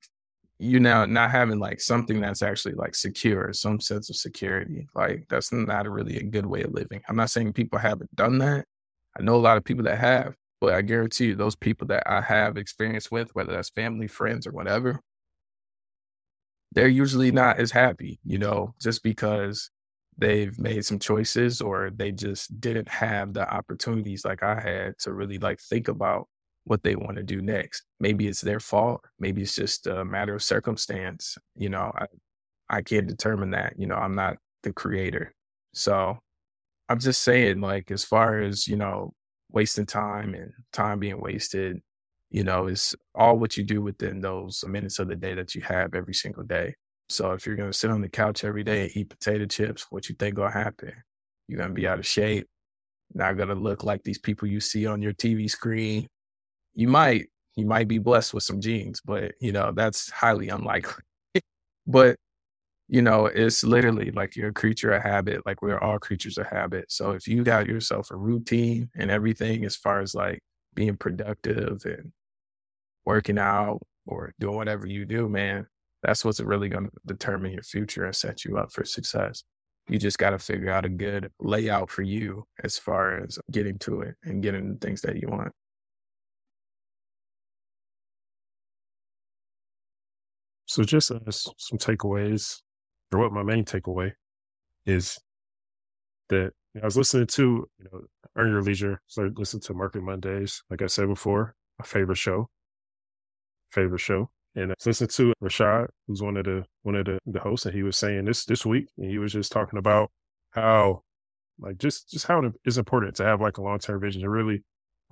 you 0.59 0.81
now 0.81 1.05
not 1.07 1.31
having 1.31 1.59
like 1.59 1.81
something 1.81 2.21
that's 2.21 2.43
actually 2.43 2.75
like 2.75 2.95
secure, 2.95 3.53
some 3.53 3.81
sense 3.81 4.11
of 4.11 4.17
security. 4.17 4.89
Like 4.95 5.25
that's 5.29 5.53
not 5.53 5.89
really 5.89 6.17
a 6.17 6.25
good 6.25 6.47
way 6.47 6.63
of 6.63 6.73
living. 6.73 7.01
I'm 7.09 7.17
not 7.17 7.31
saying 7.31 7.53
people 7.53 7.79
haven't 7.79 8.15
done 8.17 8.39
that. 8.39 8.65
I 9.19 9.23
know 9.23 9.37
a 9.37 9.37
lot 9.37 9.57
of 9.57 9.65
people 9.65 9.85
that 9.85 9.99
have, 9.99 10.35
but 10.61 10.75
I 10.75 10.83
guarantee 10.83 11.27
you 11.27 11.37
those 11.37 11.57
people 11.57 11.87
that 11.89 12.03
I 12.07 12.21
have 12.21 12.57
experience 12.57 13.11
with, 13.11 13.35
whether 13.35 13.53
that's 13.53 13.71
family, 13.71 14.09
friends, 14.09 14.47
or 14.47 14.53
whatever, 14.53 15.01
they're 16.73 16.89
usually 16.89 17.31
not 17.31 17.59
as 17.59 17.71
happy, 17.71 18.19
you 18.25 18.39
know, 18.39 18.75
just 18.81 19.03
because 19.03 19.71
they've 20.19 20.59
made 20.59 20.85
some 20.85 20.99
choices 20.99 21.61
or 21.61 21.91
they 21.91 22.11
just 22.11 22.61
didn't 22.61 22.89
have 22.89 23.33
the 23.33 23.49
opportunities 23.49 24.25
like 24.25 24.43
I 24.43 24.61
had 24.61 24.99
to 25.01 25.13
really 25.13 25.39
like 25.39 25.61
think 25.61 25.87
about 25.87 26.27
what 26.69 26.83
they 26.83 26.95
want 26.95 27.17
to 27.17 27.23
do 27.23 27.41
next. 27.41 27.83
Maybe 27.99 28.29
it's 28.29 28.43
their 28.43 28.61
fault. 28.61 29.01
Maybe 29.19 29.43
it's 29.43 29.57
just 29.57 29.87
a 29.87 30.05
matter 30.05 30.35
of 30.35 30.43
circumstance. 30.43 31.37
You 31.57 31.71
know, 31.71 31.91
I, 31.95 32.07
I 32.69 32.83
can't 32.83 33.09
determine 33.09 33.51
that. 33.51 33.75
You 33.79 33.87
know, 33.87 33.97
I'm 33.97 34.15
not 34.15 34.37
the 34.63 34.73
creator. 34.73 35.33
So 35.73 36.19
I'm 36.89 36.99
just 36.99 37.23
saying, 37.23 37.61
like, 37.61 37.91
as 37.91 38.05
far 38.05 38.41
as, 38.41 38.69
you 38.69 38.77
know, 38.77 39.15
wasting 39.51 39.87
time 39.87 40.35
and 40.35 40.53
time 40.73 40.99
being 40.99 41.21
wasted, 41.21 41.81
you 42.31 42.45
know, 42.45 42.67
is 42.67 42.95
all 43.15 43.39
what 43.39 43.57
you 43.57 43.65
do 43.65 43.81
within 43.81 44.21
those 44.21 44.63
minutes 44.69 44.99
of 44.99 45.09
the 45.09 45.17
day 45.17 45.35
that 45.35 45.55
you 45.55 45.63
have 45.63 45.95
every 45.95 46.15
single 46.15 46.45
day. 46.45 46.75
So 47.09 47.33
if 47.33 47.47
you're 47.47 47.57
going 47.57 47.73
to 47.73 47.77
sit 47.77 47.91
on 47.91 48.03
the 48.03 48.09
couch 48.09 48.45
every 48.45 48.63
day 48.63 48.83
and 48.83 48.97
eat 48.97 49.09
potato 49.09 49.47
chips, 49.47 49.87
what 49.91 50.09
you 50.11 50.15
think 50.15 50.35
going 50.35 50.53
to 50.53 50.59
happen? 50.59 50.93
You're 51.47 51.59
going 51.59 51.71
to 51.71 51.75
be 51.75 51.89
out 51.89 51.99
of 51.99 52.07
shape. 52.07 52.47
Not 53.15 53.39
going 53.39 53.49
to 53.49 53.55
look 53.55 53.83
like 53.83 54.03
these 54.03 54.19
people 54.19 54.49
you 54.49 54.61
see 54.61 54.87
on 54.87 55.01
your 55.01 55.15
TV 55.15 55.49
screen. 55.49 56.07
You 56.79 56.87
might, 56.87 57.27
you 57.57 57.67
might 57.67 57.89
be 57.89 57.99
blessed 57.99 58.33
with 58.33 58.45
some 58.45 58.61
genes, 58.61 59.01
but 59.05 59.33
you 59.41 59.51
know, 59.51 59.73
that's 59.73 60.11
highly 60.13 60.49
unlikely. 60.49 61.03
but 61.89 62.17
you 62.87 63.03
know, 63.03 63.27
it's 63.27 63.65
literally 63.65 64.13
like 64.13 64.37
you're 64.37 64.51
a 64.51 64.55
creature 64.55 64.93
of 64.93 65.03
habit, 65.03 65.45
like 65.45 65.61
we're 65.61 65.81
all 65.81 65.99
creatures 65.99 66.39
of 66.39 66.47
habit. 66.47 66.93
So 66.93 67.11
if 67.13 67.27
you 67.27 67.43
got 67.43 67.67
yourself 67.67 68.13
a 68.13 68.17
routine 68.17 68.91
and 68.95 69.11
everything 69.11 69.65
as 69.65 69.75
far 69.75 70.01
as 70.01 70.15
like 70.15 70.41
being 70.75 70.97
productive 70.97 71.85
and 71.85 72.13
working 73.05 73.39
out 73.41 73.81
or 74.07 74.33
doing 74.39 74.55
whatever 74.55 74.87
you 74.87 75.05
do, 75.05 75.29
man, 75.29 75.67
that's 76.05 76.25
what's 76.25 76.39
really 76.39 76.69
going 76.69 76.87
to 76.87 76.93
determine 77.07 77.53
your 77.55 77.65
future 77.65 78.05
and 78.05 78.15
set 78.15 78.45
you 78.45 78.57
up 78.57 78.71
for 78.71 78.85
success. 78.85 79.43
You 79.89 79.99
just 79.99 80.19
got 80.19 80.31
to 80.31 80.39
figure 80.39 80.71
out 80.71 80.85
a 80.85 80.91
good 80.91 81.33
layout 81.41 81.91
for 81.91 82.03
you 82.03 82.47
as 82.63 82.79
far 82.79 83.21
as 83.25 83.37
getting 83.51 83.79
to 83.81 84.03
it 84.03 84.15
and 84.23 84.45
getting 84.45 84.75
the 84.75 84.79
things 84.79 85.01
that 85.01 85.17
you 85.21 85.27
want. 85.29 85.53
So, 90.79 90.85
just 90.85 91.11
uh, 91.11 91.19
some 91.29 91.77
takeaways, 91.77 92.61
or 93.13 93.19
what 93.19 93.33
my 93.33 93.43
main 93.43 93.65
takeaway 93.65 94.13
is 94.87 95.19
that 96.29 96.53
I 96.81 96.85
was 96.85 96.97
listening 96.97 97.27
to, 97.27 97.69
you 97.81 97.87
know, 97.91 98.03
Earn 98.37 98.53
Your 98.53 98.63
Leisure. 98.63 99.01
So, 99.09 99.25
I 99.25 99.29
listened 99.35 99.65
to 99.65 99.75
Market 99.75 100.05
Mondays, 100.05 100.63
like 100.71 100.81
I 100.81 100.87
said 100.87 101.09
before, 101.09 101.57
my 101.81 101.85
favorite 101.85 102.19
show. 102.19 102.49
Favorite 103.73 103.99
show. 103.99 104.31
And 104.55 104.71
I 104.71 104.75
listened 104.87 105.11
to 105.11 105.33
Rashad, 105.43 105.89
who's 106.07 106.23
one 106.23 106.37
of 106.37 106.45
the 106.45 106.65
one 106.83 106.95
of 106.95 107.07
the, 107.07 107.19
the 107.27 107.41
hosts, 107.41 107.67
and 107.67 107.75
he 107.75 107.83
was 107.83 107.99
saying 107.99 108.27
this 108.27 108.45
this 108.45 108.65
week, 108.65 108.87
and 108.99 109.11
he 109.11 109.19
was 109.19 109.33
just 109.33 109.51
talking 109.51 109.81
about 109.81 110.13
how 110.51 111.03
like 111.59 111.79
just 111.79 112.09
just 112.09 112.29
how 112.29 112.41
it's 112.65 112.77
important 112.77 113.17
to 113.17 113.25
have 113.25 113.41
like 113.41 113.59
a 113.59 113.63
long 113.63 113.81
term 113.81 114.01
vision. 114.01 114.23
It 114.23 114.29
really 114.29 114.63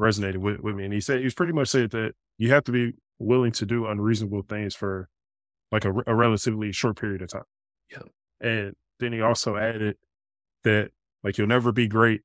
resonated 0.00 0.36
with, 0.36 0.60
with 0.60 0.76
me. 0.76 0.84
And 0.84 0.94
he 0.94 1.00
said 1.00 1.18
he 1.18 1.24
was 1.24 1.34
pretty 1.34 1.54
much 1.54 1.70
said 1.70 1.90
that 1.90 2.12
you 2.38 2.52
have 2.52 2.62
to 2.64 2.72
be 2.72 2.92
willing 3.18 3.50
to 3.50 3.66
do 3.66 3.86
unreasonable 3.86 4.42
things 4.42 4.72
for 4.72 5.08
like 5.72 5.84
a, 5.84 5.92
a 6.06 6.14
relatively 6.14 6.72
short 6.72 6.98
period 7.00 7.22
of 7.22 7.30
time. 7.30 7.42
Yeah. 7.90 8.02
And 8.40 8.74
then 9.00 9.12
he 9.12 9.20
also 9.20 9.56
added 9.56 9.96
that 10.64 10.90
like 11.22 11.38
you'll 11.38 11.46
never 11.46 11.72
be 11.72 11.88
great 11.88 12.22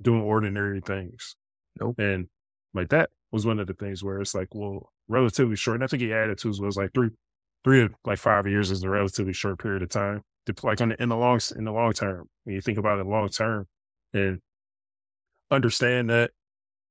doing 0.00 0.22
ordinary 0.22 0.80
things. 0.80 1.36
Nope. 1.80 1.98
And 1.98 2.28
like 2.72 2.88
that 2.90 3.10
was 3.32 3.46
one 3.46 3.58
of 3.58 3.66
the 3.66 3.74
things 3.74 4.02
where 4.02 4.20
it's 4.20 4.34
like, 4.34 4.54
well, 4.54 4.92
relatively 5.08 5.56
short. 5.56 5.76
And 5.76 5.84
I 5.84 5.86
think 5.86 6.02
he 6.02 6.12
added 6.12 6.38
to 6.38 6.50
it 6.50 6.60
was 6.60 6.76
like 6.76 6.92
three, 6.94 7.10
three 7.64 7.88
like 8.04 8.18
five 8.18 8.46
years 8.46 8.70
is 8.70 8.82
a 8.82 8.90
relatively 8.90 9.32
short 9.32 9.58
period 9.58 9.82
of 9.82 9.88
time. 9.88 10.22
To, 10.46 10.54
like 10.62 10.80
on 10.80 10.90
the, 10.90 11.02
in 11.02 11.08
the 11.08 11.16
long 11.16 11.40
in 11.56 11.64
the 11.64 11.72
long 11.72 11.92
term, 11.94 12.28
when 12.44 12.54
you 12.54 12.60
think 12.60 12.76
about 12.76 12.98
it 12.98 13.06
long 13.06 13.28
term, 13.30 13.66
and 14.12 14.40
understand 15.50 16.10
that 16.10 16.32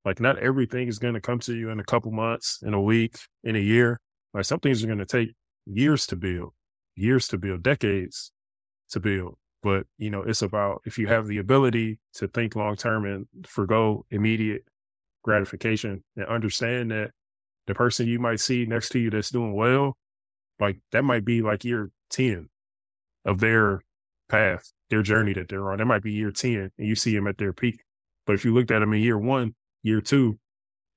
like 0.06 0.20
not 0.20 0.40
everything 0.40 0.88
is 0.88 0.98
going 0.98 1.14
to 1.14 1.22
come 1.22 1.40
to 1.40 1.56
you 1.56 1.70
in 1.70 1.80
a 1.80 1.84
couple 1.84 2.12
months, 2.12 2.60
in 2.64 2.74
a 2.74 2.82
week, 2.82 3.18
in 3.44 3.56
a 3.56 3.60
year. 3.60 4.00
Like 4.34 4.46
some 4.46 4.60
things 4.60 4.84
are 4.84 4.88
going 4.88 4.98
to 5.00 5.06
take 5.06 5.36
years 5.66 6.06
to 6.08 6.16
build, 6.16 6.54
years 6.96 7.28
to 7.30 7.38
build, 7.38 7.64
decades 7.64 8.32
to 8.90 9.00
build. 9.00 9.38
But 9.62 9.86
you 9.98 10.10
know, 10.10 10.24
it's 10.24 10.42
about 10.42 10.82
if 10.86 10.98
you 10.98 11.08
have 11.08 11.28
the 11.28 11.38
ability 11.38 12.00
to 12.16 12.28
think 12.28 12.56
long 12.56 12.76
term 12.76 13.06
and 13.06 13.28
forego 13.48 14.06
immediate 14.12 14.66
gratification 15.24 16.04
and 16.16 16.26
understand 16.26 16.92
that 16.92 17.12
the 17.66 17.74
person 17.74 18.08
you 18.08 18.20
might 18.20 18.42
see 18.42 18.66
next 18.66 18.90
to 18.90 19.00
you 19.00 19.10
that's 19.10 19.30
doing 19.30 19.54
well, 19.54 19.98
like 20.60 20.80
that 20.92 21.04
might 21.04 21.24
be 21.24 21.42
like 21.42 21.64
year 21.64 21.92
10 22.10 22.50
of 23.26 23.40
their 23.40 23.82
path, 24.30 24.74
their 24.90 25.02
journey 25.02 25.34
that 25.34 25.48
they're 25.48 25.72
on. 25.72 25.78
That 25.78 25.86
might 25.86 26.04
be 26.04 26.12
year 26.12 26.32
10 26.32 26.72
and 26.78 26.88
you 26.88 26.96
see 26.96 27.16
them 27.16 27.28
at 27.28 27.38
their 27.38 27.54
peak. 27.54 27.82
But 28.26 28.34
if 28.34 28.46
you 28.46 28.54
looked 28.54 28.72
at 28.72 28.80
them 28.80 28.94
in 28.94 29.02
year 29.02 29.18
one, 29.18 29.56
year 29.82 30.02
two, 30.02 30.40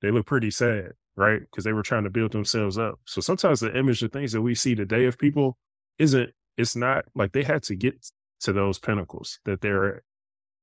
they 0.02 0.10
look 0.10 0.26
pretty 0.26 0.50
sad, 0.50 0.92
right? 1.16 1.40
Because 1.40 1.64
they 1.64 1.72
were 1.72 1.82
trying 1.82 2.04
to 2.04 2.10
build 2.10 2.32
themselves 2.32 2.78
up. 2.78 3.00
So 3.04 3.20
sometimes 3.20 3.60
the 3.60 3.76
image 3.76 4.02
of 4.02 4.12
things 4.12 4.32
that 4.32 4.42
we 4.42 4.54
see 4.54 4.74
today 4.74 5.06
of 5.06 5.18
people 5.18 5.56
isn't, 5.98 6.30
it's 6.56 6.76
not 6.76 7.04
like 7.14 7.32
they 7.32 7.42
had 7.42 7.62
to 7.64 7.74
get 7.74 8.10
to 8.40 8.52
those 8.52 8.78
pinnacles 8.78 9.38
that 9.44 9.60
they're 9.60 9.96
at, 9.96 10.02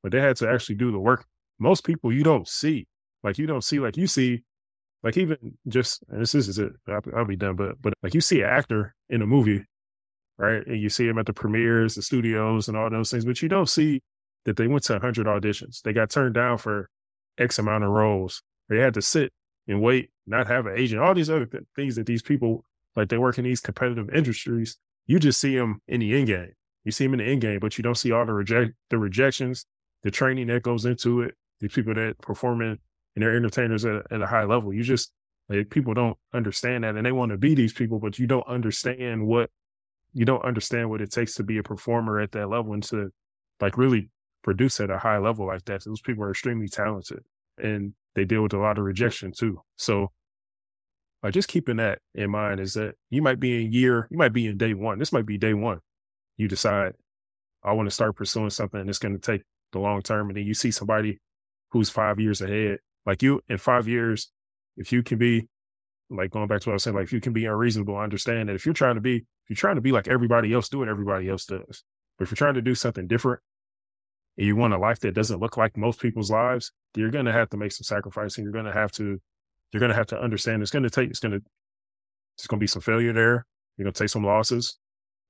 but 0.02 0.12
they 0.12 0.20
had 0.20 0.38
to 0.38 0.50
actually 0.50 0.76
do 0.76 0.92
the 0.92 1.00
work. 1.00 1.26
Most 1.60 1.84
people 1.84 2.12
you 2.12 2.24
don't 2.24 2.48
see, 2.48 2.88
like 3.24 3.38
you 3.38 3.48
don't 3.48 3.64
see, 3.64 3.80
like 3.80 3.98
you 3.98 4.08
see 4.08 4.44
like 5.04 5.18
even 5.18 5.58
just 5.68 6.04
and 6.10 6.22
this 6.22 6.34
is 6.34 6.58
it. 6.58 6.72
I'll, 6.88 7.02
I'll 7.16 7.26
be 7.26 7.36
done. 7.36 7.56
But 7.56 7.82
but 7.82 7.94
like 8.02 8.14
you 8.14 8.22
see 8.22 8.42
an 8.42 8.50
actor 8.50 8.96
in 9.10 9.22
a 9.22 9.28
movie, 9.28 9.66
right? 10.38 10.66
And 10.66 10.80
you 10.80 10.90
see 10.90 11.08
him 11.08 11.18
at 11.18 11.26
the 11.26 11.34
premieres, 11.34 11.96
the 11.96 12.02
studios, 12.02 12.68
and 12.68 12.78
all 12.78 12.90
those 12.90 13.12
things, 13.12 13.26
but 13.26 13.42
you 13.42 13.50
don't 13.50 13.70
see 13.70 14.02
that 14.46 14.56
they 14.56 14.68
went 14.68 14.86
to 14.86 15.00
hundred 15.00 15.28
auditions. 15.28 15.82
They 15.82 15.94
got 15.94 16.10
turned 16.10 16.36
down 16.36 16.58
for 16.58 16.90
X 17.38 17.60
amount 17.60 17.84
of 17.84 17.90
roles. 17.92 18.42
They 18.70 18.80
had 18.80 18.94
to 18.96 19.02
sit 19.02 19.34
and 19.68 19.82
wait, 19.82 20.10
not 20.28 20.48
have 20.48 20.66
an 20.66 20.78
agent. 20.78 21.02
All 21.02 21.14
these 21.14 21.30
other 21.30 21.46
th- 21.46 21.64
things 21.76 21.96
that 21.96 22.06
these 22.06 22.22
people 22.22 22.66
like 22.96 23.10
they 23.10 23.18
work 23.18 23.38
in 23.38 23.44
these 23.44 23.62
competitive 23.62 24.10
industries. 24.14 24.78
You 25.08 25.20
just 25.20 25.40
see 25.40 25.56
them 25.56 25.82
in 25.88 26.00
the 26.00 26.16
end 26.16 26.28
game. 26.28 26.54
You 26.84 26.92
see 26.92 27.06
them 27.06 27.14
in 27.14 27.20
the 27.20 27.32
end 27.32 27.42
game, 27.42 27.60
but 27.60 27.78
you 27.78 27.84
don't 27.84 27.96
see 27.96 28.12
all 28.12 28.26
the 28.26 28.34
reject 28.34 28.74
the 28.90 28.98
rejections, 28.98 29.66
the 30.04 30.12
training 30.12 30.48
that 30.48 30.64
goes 30.64 30.86
into 30.86 31.22
it. 31.22 31.36
These 31.60 31.74
people 31.74 31.94
that 31.94 32.20
perform 32.20 32.62
in 32.62 32.80
and 33.16 33.24
they're 33.24 33.36
entertainers 33.36 33.86
at, 33.86 34.12
at 34.12 34.22
a 34.22 34.28
high 34.28 34.44
level. 34.44 34.74
You 34.74 34.84
just 34.84 35.12
like 35.50 35.70
people 35.70 35.94
don't 35.94 36.18
understand 36.34 36.84
that 36.84 36.96
and 36.96 37.06
they 37.06 37.12
want 37.12 37.32
to 37.32 37.38
be 37.38 37.56
these 37.56 37.74
people, 37.74 38.00
but 38.00 38.20
you 38.20 38.28
don't 38.28 38.48
understand 38.48 39.26
what 39.26 39.50
you 40.14 40.26
don't 40.26 40.44
understand 40.44 40.90
what 40.90 41.02
it 41.02 41.12
takes 41.12 41.36
to 41.36 41.44
be 41.44 41.58
a 41.58 41.64
performer 41.64 42.20
at 42.20 42.32
that 42.34 42.50
level 42.50 42.74
and 42.74 42.84
to 42.84 43.12
like 43.60 43.78
really 43.78 44.10
produce 44.44 44.80
at 44.80 44.92
a 44.92 44.98
high 44.98 45.18
level 45.18 45.48
like 45.48 45.66
that. 45.66 45.84
Those 45.84 46.02
people 46.02 46.24
are 46.24 46.32
extremely 46.32 46.68
talented 46.68 47.24
and 47.58 47.94
they 48.16 48.26
deal 48.26 48.44
with 48.44 48.54
a 48.54 48.58
lot 48.58 48.78
of 48.78 48.84
rejection 48.84 49.32
too. 49.32 49.62
So 49.78 50.12
just 51.32 51.48
keeping 51.48 51.78
that 51.78 52.00
in 52.14 52.32
mind 52.32 52.60
is 52.60 52.74
that 52.74 52.96
you 53.10 53.22
might 53.22 53.40
be 53.40 53.66
in 53.66 53.72
year, 53.72 54.08
you 54.12 54.18
might 54.18 54.34
be 54.34 54.48
in 54.48 54.58
day 54.58 54.74
one. 54.74 55.00
This 55.00 55.14
might 55.14 55.26
be 55.26 55.38
day 55.38 55.54
one. 55.54 55.80
You 56.38 56.48
decide 56.48 56.94
I 57.64 57.72
want 57.74 57.88
to 57.88 57.96
start 57.96 58.16
pursuing 58.16 58.50
something 58.50 58.80
and 58.80 58.90
it's 58.90 59.00
going 59.00 59.14
to 59.14 59.20
take 59.20 59.44
the 59.72 59.80
long 59.80 60.02
term. 60.02 60.28
And 60.30 60.38
then 60.38 60.46
you 60.46 60.54
see 60.54 60.72
somebody 60.72 61.20
who's 61.72 61.90
five 61.90 62.20
years 62.20 62.42
ahead 62.42 62.80
like 63.06 63.22
you 63.22 63.42
in 63.50 63.58
five 63.58 63.88
years, 63.88 64.32
if 64.78 64.92
you 64.92 65.04
can 65.04 65.18
be 65.18 65.48
like 66.10 66.32
going 66.32 66.48
back 66.48 66.62
to 66.62 66.70
what 66.70 66.74
I 66.74 66.76
was 66.76 66.84
saying, 66.84 66.96
like 66.96 67.06
if 67.06 67.14
you 67.14 67.22
can 67.22 67.34
be 67.34 67.46
unreasonable, 67.46 67.98
understand 67.98 68.50
that 68.50 68.56
if 68.56 68.66
you're 68.66 68.74
trying 68.74 68.96
to 68.96 69.02
be, 69.02 69.18
if 69.18 69.50
you're 69.50 69.56
trying 69.56 69.76
to 69.76 69.82
be 69.82 69.92
like 69.92 70.08
everybody 70.08 70.54
else, 70.54 70.70
do 70.70 70.80
what 70.80 70.88
everybody 70.88 71.30
else 71.30 71.46
does. 71.46 71.84
But 72.18 72.24
if 72.24 72.32
you're 72.32 72.38
trying 72.38 72.54
to 72.56 72.62
do 72.62 72.76
something 72.76 73.08
different 73.08 73.42
and 74.38 74.48
you 74.48 74.56
want 74.56 74.74
a 74.74 74.78
life 74.78 75.00
that 75.02 75.14
doesn't 75.14 75.40
look 75.40 75.58
like 75.58 75.78
most 75.78 76.00
people's 76.00 76.32
lives, 76.32 76.72
you're 76.96 77.12
going 77.12 77.26
to 77.26 77.32
have 77.32 77.50
to 77.50 77.58
make 77.58 77.72
some 77.72 77.84
sacrifice 77.84 78.38
and 78.38 78.46
you're 78.46 78.54
going 78.54 78.66
to 78.66 78.74
have 78.74 78.92
to, 78.94 79.20
you're 79.72 79.80
going 79.80 79.92
to 79.92 79.96
have 79.96 80.08
to 80.08 80.20
understand 80.20 80.62
it's 80.62 80.72
going 80.72 80.84
to 80.84 80.90
take, 80.90 81.10
it's 81.10 81.20
going 81.20 81.32
to, 81.32 81.42
it's 82.38 82.48
going 82.48 82.60
to 82.60 82.64
be 82.64 82.68
some 82.68 82.82
failure 82.82 83.14
there. 83.14 83.46
You're 83.78 83.86
going 83.86 83.94
to 83.94 84.00
take 84.00 84.10
some 84.10 84.26
losses. 84.26 84.78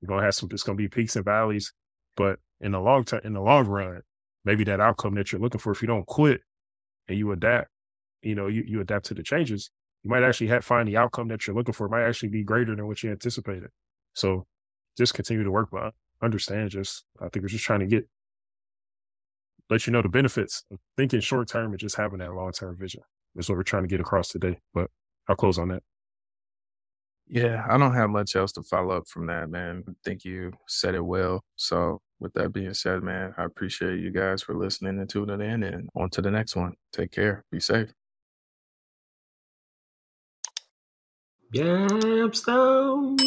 You're 0.01 0.07
going 0.07 0.19
to 0.19 0.25
have 0.25 0.35
some, 0.35 0.49
it's 0.51 0.63
going 0.63 0.77
to 0.77 0.81
be 0.81 0.89
peaks 0.89 1.15
and 1.15 1.25
valleys. 1.25 1.73
But 2.15 2.39
in 2.61 2.71
the 2.71 2.79
long 2.79 3.03
term, 3.05 3.21
in 3.23 3.33
the 3.33 3.41
long 3.41 3.67
run, 3.67 4.01
maybe 4.45 4.63
that 4.65 4.79
outcome 4.79 5.15
that 5.15 5.31
you're 5.31 5.41
looking 5.41 5.59
for, 5.59 5.71
if 5.71 5.81
you 5.81 5.87
don't 5.87 6.05
quit 6.05 6.41
and 7.07 7.17
you 7.17 7.31
adapt, 7.31 7.69
you 8.21 8.35
know, 8.35 8.47
you, 8.47 8.63
you 8.65 8.81
adapt 8.81 9.05
to 9.05 9.13
the 9.13 9.23
changes, 9.23 9.69
you 10.03 10.09
might 10.09 10.23
actually 10.23 10.47
have, 10.47 10.65
find 10.65 10.87
the 10.87 10.97
outcome 10.97 11.29
that 11.29 11.47
you're 11.47 11.55
looking 11.55 11.73
for. 11.73 11.87
It 11.87 11.91
might 11.91 12.03
actually 12.03 12.29
be 12.29 12.43
greater 12.43 12.75
than 12.75 12.87
what 12.87 13.03
you 13.03 13.11
anticipated. 13.11 13.69
So 14.13 14.45
just 14.97 15.13
continue 15.13 15.43
to 15.43 15.51
work, 15.51 15.69
but 15.71 15.93
understand 16.21 16.69
just, 16.69 17.05
I 17.19 17.29
think 17.29 17.43
we're 17.43 17.49
just 17.49 17.63
trying 17.63 17.79
to 17.79 17.85
get, 17.85 18.07
let 19.69 19.87
you 19.87 19.93
know 19.93 20.01
the 20.01 20.09
benefits 20.09 20.63
of 20.71 20.79
thinking 20.97 21.19
short 21.21 21.47
term 21.47 21.71
and 21.71 21.79
just 21.79 21.95
having 21.95 22.19
that 22.19 22.33
long 22.33 22.51
term 22.51 22.77
vision. 22.77 23.01
That's 23.35 23.49
what 23.49 23.57
we're 23.57 23.63
trying 23.63 23.83
to 23.83 23.89
get 23.89 23.99
across 24.01 24.29
today. 24.29 24.59
But 24.73 24.89
I'll 25.27 25.35
close 25.35 25.57
on 25.57 25.69
that. 25.69 25.83
Yeah, 27.27 27.65
I 27.69 27.77
don't 27.77 27.93
have 27.95 28.09
much 28.09 28.35
else 28.35 28.51
to 28.53 28.63
follow 28.63 28.97
up 28.97 29.07
from 29.07 29.27
that, 29.27 29.49
man. 29.49 29.83
I 29.87 29.93
think 30.03 30.25
you 30.25 30.53
said 30.67 30.93
it 30.95 31.03
well. 31.05 31.43
So, 31.55 32.01
with 32.19 32.33
that 32.33 32.53
being 32.53 32.73
said, 32.73 33.01
man, 33.01 33.33
I 33.37 33.45
appreciate 33.45 33.99
you 33.99 34.11
guys 34.11 34.43
for 34.43 34.55
listening 34.55 34.99
and 34.99 35.09
tuning 35.09 35.41
in. 35.41 35.63
And 35.63 35.89
on 35.95 36.09
to 36.11 36.21
the 36.21 36.31
next 36.31 36.55
one. 36.55 36.73
Take 36.91 37.11
care. 37.11 37.43
Be 37.51 37.59
safe. 37.59 37.91
Yep, 41.53 42.35
Stone. 42.35 43.17